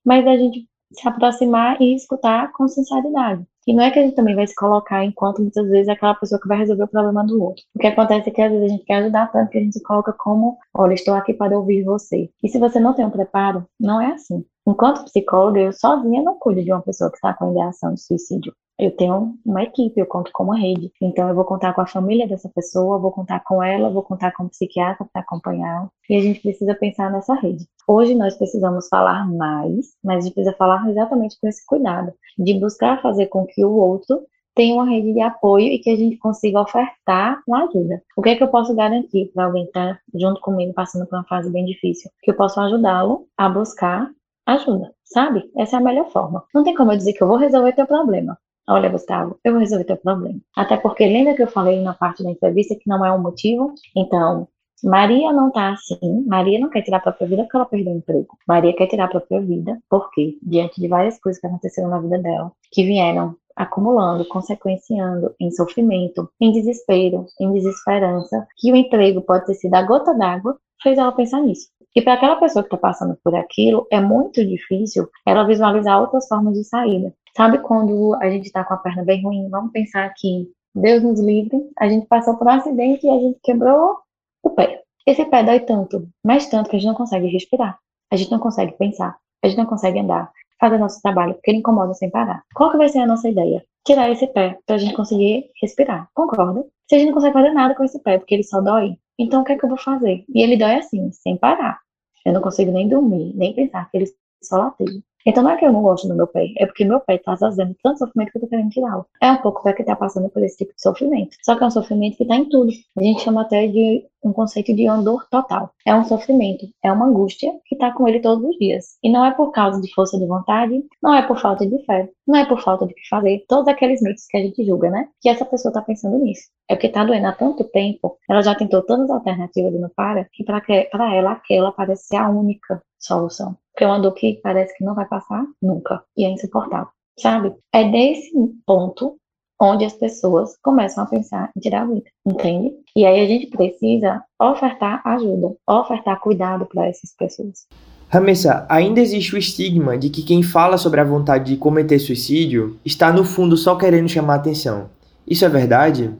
Mas 0.05 0.25
a 0.27 0.35
gente 0.37 0.67
se 0.93 1.07
aproximar 1.07 1.81
e 1.81 1.95
escutar 1.95 2.51
com 2.53 2.67
sinceridade. 2.67 3.43
E 3.65 3.73
não 3.73 3.83
é 3.83 3.91
que 3.91 3.99
a 3.99 4.01
gente 4.01 4.15
também 4.15 4.35
vai 4.35 4.45
se 4.45 4.55
colocar 4.55 5.05
enquanto 5.05 5.41
muitas 5.41 5.67
vezes 5.69 5.87
aquela 5.87 6.13
pessoa 6.15 6.39
que 6.39 6.47
vai 6.47 6.57
resolver 6.57 6.83
o 6.83 6.87
problema 6.87 7.25
do 7.25 7.41
outro. 7.41 7.63
O 7.73 7.79
que 7.79 7.87
acontece 7.87 8.29
é 8.29 8.31
que 8.31 8.41
às 8.41 8.51
vezes 8.51 8.65
a 8.65 8.73
gente 8.73 8.83
quer 8.83 8.95
ajudar 8.95 9.31
tanto 9.31 9.49
que 9.49 9.57
a 9.57 9.61
gente 9.61 9.73
se 9.73 9.83
coloca 9.83 10.13
como, 10.13 10.57
olha, 10.73 10.93
estou 10.93 11.13
aqui 11.13 11.33
para 11.33 11.57
ouvir 11.57 11.83
você. 11.83 12.29
E 12.43 12.49
se 12.49 12.59
você 12.59 12.79
não 12.79 12.93
tem 12.93 13.05
um 13.05 13.09
preparo, 13.09 13.65
não 13.79 14.01
é 14.01 14.11
assim. 14.11 14.43
Enquanto 14.67 15.05
psicóloga, 15.05 15.59
eu 15.59 15.73
sozinha 15.73 16.21
não 16.21 16.37
cuido 16.37 16.63
de 16.63 16.71
uma 16.71 16.81
pessoa 16.81 17.09
que 17.09 17.17
está 17.17 17.33
com 17.33 17.51
ideação 17.51 17.93
de 17.93 18.01
suicídio. 18.01 18.53
Eu 18.79 18.95
tenho 18.95 19.35
uma 19.45 19.63
equipe, 19.63 19.99
eu 19.99 20.05
conto 20.05 20.31
com 20.33 20.43
uma 20.43 20.57
rede. 20.57 20.91
Então, 21.01 21.29
eu 21.29 21.35
vou 21.35 21.45
contar 21.45 21.73
com 21.73 21.81
a 21.81 21.87
família 21.87 22.27
dessa 22.27 22.49
pessoa, 22.49 22.99
vou 22.99 23.11
contar 23.11 23.41
com 23.41 23.61
ela, 23.61 23.89
vou 23.89 24.03
contar 24.03 24.31
com 24.31 24.43
o 24.43 24.49
psiquiatra 24.49 25.07
para 25.11 25.21
acompanhar. 25.21 25.87
E 26.09 26.15
a 26.15 26.21
gente 26.21 26.41
precisa 26.41 26.73
pensar 26.73 27.11
nessa 27.11 27.35
rede. 27.35 27.67
Hoje 27.87 28.15
nós 28.15 28.35
precisamos 28.35 28.87
falar 28.87 29.29
mais, 29.31 29.93
mas 30.03 30.17
a 30.17 30.21
gente 30.21 30.33
precisa 30.33 30.55
falar 30.55 30.89
exatamente 30.89 31.37
com 31.39 31.47
esse 31.47 31.65
cuidado, 31.65 32.13
de 32.37 32.53
buscar 32.59 33.01
fazer 33.01 33.27
com 33.27 33.45
que 33.45 33.63
o 33.63 33.73
outro 33.73 34.25
tenha 34.55 34.75
uma 34.75 34.89
rede 34.89 35.13
de 35.13 35.21
apoio 35.21 35.67
e 35.67 35.79
que 35.79 35.89
a 35.89 35.95
gente 35.95 36.17
consiga 36.17 36.61
ofertar 36.61 37.41
uma 37.47 37.65
ajuda. 37.65 38.01
O 38.15 38.21
que 38.21 38.29
é 38.29 38.35
que 38.35 38.43
eu 38.43 38.47
posso 38.47 38.73
garantir 38.75 39.31
para 39.33 39.45
alguém 39.45 39.65
estar 39.65 39.95
tá 39.95 40.01
junto 40.15 40.39
comigo 40.41 40.73
passando 40.73 41.07
por 41.07 41.17
uma 41.17 41.25
fase 41.25 41.51
bem 41.51 41.65
difícil? 41.65 42.09
Que 42.21 42.31
eu 42.31 42.35
possa 42.35 42.61
ajudá-lo 42.61 43.27
a 43.37 43.49
buscar 43.49 44.09
ajuda, 44.45 44.93
sabe? 45.03 45.43
Essa 45.57 45.77
é 45.77 45.79
a 45.79 45.83
melhor 45.83 46.09
forma. 46.09 46.43
Não 46.53 46.63
tem 46.63 46.75
como 46.75 46.91
eu 46.91 46.97
dizer 46.97 47.13
que 47.13 47.23
eu 47.23 47.27
vou 47.27 47.37
resolver 47.37 47.73
teu 47.73 47.87
problema. 47.87 48.37
Olha, 48.67 48.89
Gustavo, 48.89 49.37
eu 49.43 49.51
vou 49.51 49.59
resolver 49.59 49.83
teu 49.83 49.97
problema. 49.97 50.39
Até 50.55 50.77
porque 50.77 51.05
lembra 51.05 51.35
que 51.35 51.43
eu 51.43 51.47
falei 51.47 51.81
na 51.81 51.93
parte 51.93 52.23
da 52.23 52.31
entrevista 52.31 52.75
que 52.75 52.87
não 52.87 53.05
é 53.05 53.11
um 53.11 53.21
motivo? 53.21 53.73
Então, 53.95 54.47
Maria 54.83 55.31
não 55.31 55.51
tá 55.51 55.71
assim. 55.71 56.25
Maria 56.27 56.59
não 56.59 56.69
quer 56.69 56.81
tirar 56.81 56.97
a 56.97 57.01
própria 57.01 57.27
vida 57.27 57.43
porque 57.43 57.57
ela 57.57 57.65
perdeu 57.65 57.93
o 57.93 57.97
emprego. 57.97 58.37
Maria 58.47 58.75
quer 58.75 58.87
tirar 58.87 59.05
a 59.05 59.09
própria 59.09 59.41
vida 59.41 59.79
porque, 59.89 60.37
diante 60.41 60.79
de 60.79 60.87
várias 60.87 61.19
coisas 61.19 61.39
que 61.39 61.47
aconteceram 61.47 61.89
na 61.89 61.99
vida 61.99 62.19
dela, 62.19 62.51
que 62.71 62.83
vieram 62.83 63.35
acumulando, 63.55 64.25
consequenciando 64.25 65.33
em 65.39 65.51
sofrimento, 65.51 66.29
em 66.39 66.51
desespero, 66.51 67.25
em 67.39 67.51
desesperança, 67.53 68.47
que 68.57 68.71
o 68.71 68.75
emprego 68.75 69.21
pode 69.21 69.45
ter 69.45 69.53
sido 69.55 69.75
a 69.75 69.81
gota 69.83 70.13
d'água, 70.13 70.57
fez 70.81 70.97
ela 70.97 71.11
pensar 71.11 71.41
nisso. 71.41 71.67
E 71.95 72.01
para 72.01 72.13
aquela 72.13 72.35
pessoa 72.37 72.63
que 72.63 72.67
está 72.67 72.77
passando 72.77 73.17
por 73.23 73.35
aquilo, 73.35 73.85
é 73.91 74.01
muito 74.01 74.43
difícil 74.43 75.07
ela 75.25 75.45
visualizar 75.45 76.01
outras 76.01 76.27
formas 76.27 76.55
de 76.55 76.63
saída. 76.63 77.13
Sabe 77.35 77.57
quando 77.59 78.15
a 78.21 78.29
gente 78.29 78.45
está 78.45 78.63
com 78.63 78.75
a 78.75 78.77
perna 78.77 79.03
bem 79.03 79.23
ruim? 79.23 79.49
Vamos 79.49 79.71
pensar 79.71 80.13
que 80.15 80.51
Deus 80.75 81.01
nos 81.03 81.19
livre, 81.19 81.69
a 81.79 81.87
gente 81.87 82.05
passou 82.07 82.37
por 82.37 82.47
um 82.47 82.51
acidente 82.51 83.05
e 83.05 83.09
a 83.09 83.19
gente 83.19 83.39
quebrou 83.41 83.97
o 84.43 84.49
pé. 84.51 84.81
Esse 85.05 85.25
pé 85.25 85.43
dói 85.43 85.59
tanto, 85.59 86.07
mais 86.23 86.47
tanto 86.47 86.69
que 86.69 86.75
a 86.75 86.79
gente 86.79 86.87
não 86.87 86.95
consegue 86.95 87.27
respirar, 87.27 87.77
a 88.11 88.15
gente 88.15 88.31
não 88.31 88.39
consegue 88.39 88.73
pensar, 88.73 89.17
a 89.43 89.47
gente 89.47 89.57
não 89.57 89.65
consegue 89.65 89.99
andar, 89.99 90.31
fazer 90.59 90.77
nosso 90.77 91.01
trabalho, 91.01 91.33
porque 91.33 91.51
ele 91.51 91.59
incomoda 91.59 91.93
sem 91.93 92.09
parar. 92.09 92.43
Qual 92.55 92.71
que 92.71 92.77
vai 92.77 92.89
ser 92.89 92.99
a 92.99 93.07
nossa 93.07 93.27
ideia? 93.27 93.63
Tirar 93.85 94.09
esse 94.09 94.25
pé 94.27 94.57
para 94.65 94.75
a 94.75 94.79
gente 94.79 94.95
conseguir 94.95 95.51
respirar, 95.61 96.07
concorda? 96.13 96.65
Se 96.87 96.95
a 96.95 96.99
gente 96.99 97.07
não 97.07 97.15
consegue 97.15 97.33
fazer 97.33 97.51
nada 97.51 97.75
com 97.75 97.83
esse 97.83 97.99
pé, 97.99 98.17
porque 98.17 98.33
ele 98.35 98.43
só 98.43 98.61
dói, 98.61 98.95
então 99.19 99.41
o 99.41 99.43
que 99.43 99.53
é 99.53 99.57
que 99.57 99.65
eu 99.65 99.69
vou 99.69 99.77
fazer? 99.77 100.23
E 100.33 100.41
ele 100.41 100.57
dói 100.57 100.75
assim, 100.75 101.11
sem 101.11 101.35
parar. 101.37 101.79
Eu 102.25 102.31
não 102.33 102.41
consigo 102.41 102.71
nem 102.71 102.87
dormir, 102.87 103.33
nem 103.35 103.53
pensar 103.53 103.89
que 103.89 103.97
ele 103.97 104.05
só 104.41 104.57
lateja. 104.57 104.99
Então 105.25 105.43
não 105.43 105.51
é 105.51 105.57
que 105.57 105.65
eu 105.65 105.71
não 105.71 105.81
gosto 105.81 106.07
do 106.07 106.15
meu 106.15 106.27
pé, 106.27 106.47
é 106.57 106.65
porque 106.65 106.85
meu 106.85 106.99
pé 106.99 107.15
está 107.15 107.37
fazendo 107.37 107.75
tanto 107.81 107.99
sofrimento 107.99 108.31
que 108.31 108.37
eu 108.37 108.41
tô 108.41 108.47
querendo 108.47 108.69
tirá-lo. 108.69 109.05
É 109.21 109.31
um 109.31 109.41
pouco 109.41 109.61
para 109.63 109.73
que 109.73 109.83
tá 109.83 109.95
passando 109.95 110.29
por 110.29 110.43
esse 110.43 110.57
tipo 110.57 110.73
de 110.75 110.81
sofrimento. 110.81 111.37
Só 111.43 111.55
que 111.55 111.63
é 111.63 111.67
um 111.67 111.71
sofrimento 111.71 112.17
que 112.17 112.25
tá 112.25 112.35
em 112.35 112.49
tudo. 112.49 112.71
A 112.97 113.03
gente 113.03 113.21
chama 113.21 113.41
até 113.41 113.67
de 113.67 114.05
um 114.23 114.31
conceito 114.31 114.73
de 114.73 114.85
dor 115.03 115.27
total. 115.29 115.71
É 115.85 115.93
um 115.93 116.05
sofrimento, 116.05 116.65
é 116.83 116.91
uma 116.91 117.05
angústia 117.05 117.51
que 117.65 117.75
tá 117.75 117.91
com 117.91 118.07
ele 118.07 118.19
todos 118.19 118.43
os 118.43 118.55
dias. 118.57 118.97
E 119.03 119.09
não 119.09 119.25
é 119.25 119.31
por 119.31 119.51
causa 119.51 119.81
de 119.81 119.93
força 119.93 120.17
de 120.17 120.25
vontade, 120.25 120.81
não 121.01 121.13
é 121.13 121.21
por 121.21 121.37
falta 121.39 121.65
de 121.65 121.83
fé, 121.85 122.09
não 122.27 122.39
é 122.39 122.45
por 122.45 122.61
falta 122.61 122.85
de 122.87 122.93
que 122.93 123.07
fazer. 123.09 123.43
Todos 123.47 123.67
aqueles 123.67 124.01
mitos 124.01 124.25
que 124.27 124.37
a 124.37 124.41
gente 124.41 124.65
julga, 124.65 124.89
né? 124.89 125.07
Que 125.21 125.29
essa 125.29 125.45
pessoa 125.45 125.73
tá 125.73 125.81
pensando 125.81 126.17
nisso. 126.19 126.43
É 126.69 126.75
porque 126.75 126.89
tá 126.89 127.03
doendo 127.03 127.27
há 127.27 127.33
tanto 127.33 127.63
tempo, 127.65 128.17
ela 128.29 128.41
já 128.41 128.55
tentou 128.55 128.81
todas 128.81 129.09
as 129.09 129.11
alternativas 129.11 129.73
e 129.73 129.79
não 129.79 129.89
para, 129.89 130.27
que 130.31 130.43
para 130.43 131.15
ela 131.15 131.33
aquela 131.33 131.71
parece 131.71 132.07
ser 132.07 132.15
a 132.17 132.29
única 132.29 132.81
solução. 132.97 133.57
Porque 133.73 133.83
é 133.83 133.87
uma 133.87 133.99
dor 133.99 134.13
que 134.13 134.39
parece 134.43 134.77
que 134.77 134.83
não 134.83 134.93
vai 134.93 135.05
passar 135.05 135.43
nunca 135.61 136.03
e 136.15 136.23
é 136.23 136.29
insuportável, 136.29 136.89
sabe? 137.19 137.53
É 137.73 137.89
desse 137.89 138.31
ponto 138.65 139.17
onde 139.59 139.85
as 139.85 139.93
pessoas 139.93 140.55
começam 140.61 141.03
a 141.03 141.07
pensar 141.07 141.51
em 141.55 141.59
tirar 141.59 141.83
a 141.83 141.85
vida, 141.85 142.05
entende? 142.25 142.71
E 142.95 143.05
aí 143.05 143.21
a 143.21 143.25
gente 143.25 143.47
precisa 143.47 144.23
ofertar 144.39 145.01
ajuda, 145.05 145.55
ofertar 145.67 146.19
cuidado 146.19 146.65
para 146.65 146.87
essas 146.87 147.15
pessoas. 147.17 147.65
Ramessa, 148.09 148.65
ainda 148.69 148.99
existe 148.99 149.33
o 149.33 149.39
estigma 149.39 149.97
de 149.97 150.09
que 150.09 150.21
quem 150.21 150.43
fala 150.43 150.77
sobre 150.77 150.99
a 151.01 151.03
vontade 151.03 151.53
de 151.53 151.57
cometer 151.57 151.97
suicídio 151.97 152.77
está 152.85 153.11
no 153.11 153.25
fundo 153.25 153.57
só 153.57 153.75
querendo 153.75 154.07
chamar 154.07 154.35
atenção. 154.35 154.89
Isso 155.25 155.45
é 155.45 155.49
verdade? 155.49 156.13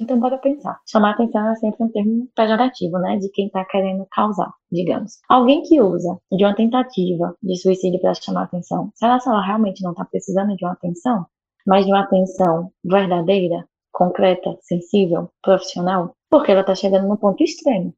Então, 0.00 0.18
bora 0.18 0.38
pensar. 0.38 0.80
Chamar 0.86 1.10
atenção 1.10 1.50
é 1.50 1.54
sempre 1.56 1.84
um 1.84 1.88
termo 1.90 2.28
pejorativo, 2.34 2.98
né? 2.98 3.18
De 3.18 3.28
quem 3.30 3.46
está 3.46 3.64
querendo 3.64 4.06
causar, 4.10 4.52
digamos. 4.72 5.18
Alguém 5.28 5.62
que 5.62 5.80
usa 5.80 6.18
de 6.32 6.44
uma 6.44 6.54
tentativa 6.54 7.34
de 7.42 7.56
suicídio 7.56 8.00
para 8.00 8.14
chamar 8.14 8.44
atenção, 8.44 8.90
será 8.94 9.18
que 9.20 9.28
ela 9.28 9.44
realmente 9.44 9.82
não 9.82 9.90
está 9.92 10.04
precisando 10.04 10.56
de 10.56 10.64
uma 10.64 10.72
atenção? 10.72 11.26
Mas 11.66 11.84
de 11.84 11.92
uma 11.92 12.00
atenção 12.00 12.72
verdadeira, 12.82 13.66
concreta, 13.92 14.56
sensível, 14.62 15.30
profissional? 15.42 16.14
Porque 16.30 16.50
ela 16.50 16.62
está 16.62 16.74
chegando 16.74 17.06
no 17.06 17.18
ponto 17.18 17.42
extremo 17.42 17.94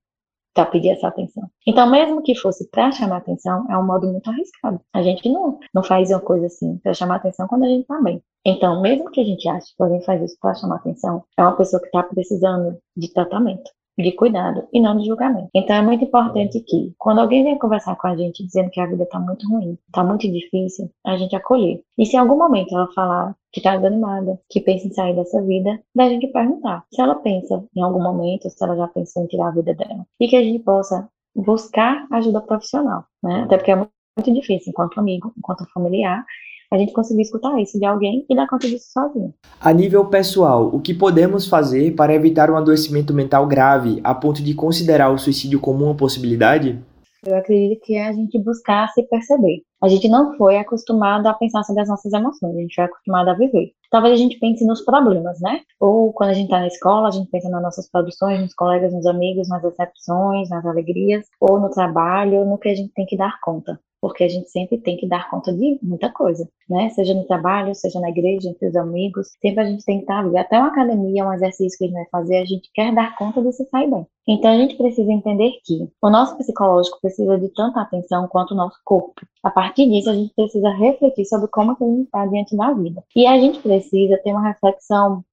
para 0.54 0.66
pedir 0.66 0.90
essa 0.90 1.08
atenção. 1.08 1.48
Então, 1.66 1.90
mesmo 1.90 2.22
que 2.22 2.34
fosse 2.34 2.68
para 2.70 2.92
chamar 2.92 3.18
atenção, 3.18 3.66
é 3.70 3.76
um 3.76 3.86
modo 3.86 4.10
muito 4.10 4.28
arriscado. 4.28 4.80
A 4.92 5.02
gente 5.02 5.28
não, 5.28 5.58
não 5.74 5.82
faz 5.82 6.10
uma 6.10 6.20
coisa 6.20 6.46
assim 6.46 6.78
para 6.78 6.94
chamar 6.94 7.16
atenção 7.16 7.46
quando 7.48 7.64
a 7.64 7.68
gente 7.68 7.82
está 7.82 8.00
bem. 8.00 8.22
Então, 8.44 8.80
mesmo 8.80 9.10
que 9.10 9.20
a 9.20 9.24
gente 9.24 9.48
ache 9.48 9.74
que 9.76 9.82
alguém 9.82 10.02
faz 10.02 10.22
isso 10.22 10.36
para 10.40 10.54
chamar 10.54 10.76
atenção, 10.76 11.24
é 11.38 11.42
uma 11.42 11.56
pessoa 11.56 11.80
que 11.80 11.86
está 11.86 12.02
precisando 12.02 12.76
de 12.96 13.12
tratamento 13.12 13.70
de 13.98 14.12
cuidado 14.12 14.66
e 14.72 14.80
não 14.80 14.96
de 14.96 15.06
julgamento. 15.06 15.48
Então 15.54 15.76
é 15.76 15.82
muito 15.82 16.04
importante 16.04 16.60
que, 16.60 16.94
quando 16.98 17.20
alguém 17.20 17.44
vem 17.44 17.58
conversar 17.58 17.96
com 17.96 18.06
a 18.06 18.16
gente 18.16 18.44
dizendo 18.44 18.70
que 18.70 18.80
a 18.80 18.86
vida 18.86 19.02
está 19.02 19.18
muito 19.18 19.48
ruim, 19.48 19.78
está 19.86 20.02
muito 20.02 20.30
difícil, 20.30 20.90
a 21.04 21.16
gente 21.16 21.36
acolher. 21.36 21.82
E 21.98 22.06
se 22.06 22.16
em 22.16 22.18
algum 22.18 22.36
momento 22.36 22.74
ela 22.74 22.90
falar 22.92 23.36
que 23.52 23.60
está 23.60 23.76
desanimada, 23.76 24.40
que 24.48 24.60
pensa 24.60 24.86
em 24.86 24.92
sair 24.92 25.14
dessa 25.14 25.42
vida, 25.42 25.78
da 25.94 26.08
gente 26.08 26.26
perguntar 26.28 26.84
se 26.92 27.00
ela 27.00 27.16
pensa 27.16 27.62
em 27.76 27.82
algum 27.82 28.02
momento, 28.02 28.48
se 28.48 28.64
ela 28.64 28.76
já 28.76 28.88
pensou 28.88 29.22
em 29.22 29.26
tirar 29.26 29.48
a 29.48 29.52
vida 29.52 29.74
dela. 29.74 30.06
E 30.18 30.26
que 30.26 30.36
a 30.36 30.42
gente 30.42 30.60
possa 30.60 31.08
buscar 31.34 32.06
ajuda 32.10 32.40
profissional, 32.40 33.04
né? 33.22 33.42
Até 33.42 33.56
porque 33.56 33.72
é 33.72 33.76
muito 33.76 34.32
difícil, 34.32 34.70
enquanto 34.70 34.98
amigo, 34.98 35.32
enquanto 35.36 35.70
familiar, 35.72 36.24
a 36.72 36.78
gente 36.78 36.92
conseguir 36.92 37.22
escutar 37.22 37.60
isso 37.60 37.78
de 37.78 37.84
alguém 37.84 38.24
e 38.28 38.34
dar 38.34 38.48
conta 38.48 38.66
disso 38.66 38.86
sozinho. 38.92 39.34
A 39.60 39.72
nível 39.72 40.06
pessoal, 40.06 40.70
o 40.72 40.80
que 40.80 40.94
podemos 40.94 41.46
fazer 41.46 41.94
para 41.94 42.14
evitar 42.14 42.50
um 42.50 42.56
adoecimento 42.56 43.12
mental 43.12 43.46
grave 43.46 44.00
a 44.02 44.14
ponto 44.14 44.42
de 44.42 44.54
considerar 44.54 45.10
o 45.10 45.18
suicídio 45.18 45.60
como 45.60 45.84
uma 45.84 45.94
possibilidade? 45.94 46.82
Eu 47.24 47.36
acredito 47.36 47.80
que 47.84 47.94
é 47.94 48.08
a 48.08 48.12
gente 48.12 48.36
buscar 48.42 48.88
se 48.88 49.02
perceber. 49.04 49.62
A 49.80 49.88
gente 49.88 50.08
não 50.08 50.36
foi 50.36 50.56
acostumado 50.56 51.26
a 51.26 51.34
pensar 51.34 51.62
sobre 51.62 51.82
as 51.82 51.88
nossas 51.88 52.12
emoções, 52.12 52.56
a 52.56 52.60
gente 52.60 52.74
foi 52.74 52.84
acostumado 52.84 53.28
a 53.28 53.34
viver. 53.34 53.72
Talvez 53.90 54.14
a 54.14 54.16
gente 54.16 54.38
pense 54.40 54.64
nos 54.66 54.80
problemas, 54.80 55.38
né? 55.40 55.60
Ou 55.78 56.12
quando 56.12 56.30
a 56.30 56.34
gente 56.34 56.46
está 56.46 56.58
na 56.58 56.66
escola, 56.66 57.08
a 57.08 57.10
gente 57.12 57.30
pensa 57.30 57.48
nas 57.48 57.62
nossas 57.62 57.88
produções, 57.88 58.40
nos 58.40 58.54
colegas, 58.54 58.92
nos 58.92 59.06
amigos, 59.06 59.48
nas 59.48 59.62
decepções, 59.62 60.48
nas 60.48 60.64
alegrias, 60.64 61.26
ou 61.40 61.60
no 61.60 61.70
trabalho, 61.70 62.44
no 62.44 62.58
que 62.58 62.70
a 62.70 62.74
gente 62.74 62.92
tem 62.92 63.06
que 63.06 63.16
dar 63.16 63.38
conta. 63.40 63.78
Porque 64.02 64.24
a 64.24 64.28
gente 64.28 64.50
sempre 64.50 64.78
tem 64.78 64.96
que 64.96 65.06
dar 65.06 65.30
conta 65.30 65.52
de 65.52 65.78
muita 65.80 66.10
coisa, 66.12 66.48
né? 66.68 66.90
Seja 66.90 67.14
no 67.14 67.24
trabalho, 67.24 67.72
seja 67.72 68.00
na 68.00 68.10
igreja, 68.10 68.48
entre 68.48 68.68
os 68.68 68.74
amigos, 68.74 69.28
sempre 69.40 69.60
a 69.60 69.64
gente 69.64 69.84
tem 69.84 69.98
que 69.98 70.02
estar 70.02 70.26
Até 70.36 70.58
uma 70.58 70.68
academia, 70.68 71.24
um 71.24 71.32
exercício 71.32 71.78
que 71.78 71.84
a 71.84 71.86
gente 71.86 71.96
vai 71.96 72.06
fazer, 72.10 72.38
a 72.38 72.44
gente 72.44 72.68
quer 72.74 72.92
dar 72.92 73.14
conta 73.16 73.40
de 73.40 73.52
se 73.52 73.64
sair 73.66 73.88
bem. 73.88 74.04
Então 74.26 74.50
a 74.50 74.56
gente 74.56 74.76
precisa 74.76 75.10
entender 75.12 75.52
que 75.64 75.88
o 76.02 76.10
nosso 76.10 76.36
psicológico 76.36 76.98
precisa 77.00 77.38
de 77.38 77.48
tanta 77.50 77.80
atenção 77.80 78.26
quanto 78.26 78.54
o 78.54 78.56
nosso 78.56 78.78
corpo. 78.84 79.14
A 79.40 79.50
partir 79.50 79.88
disso, 79.88 80.10
a 80.10 80.14
gente 80.14 80.34
precisa 80.34 80.70
refletir 80.70 81.24
sobre 81.24 81.46
como 81.46 81.76
que 81.76 81.84
a 81.84 81.86
gente 81.86 82.04
está 82.04 82.26
diante 82.26 82.56
da 82.56 82.72
vida. 82.72 83.04
E 83.14 83.24
a 83.24 83.38
gente 83.38 83.60
precisa 83.60 84.18
ter 84.18 84.32
uma 84.32 84.48
reflexão 84.48 85.24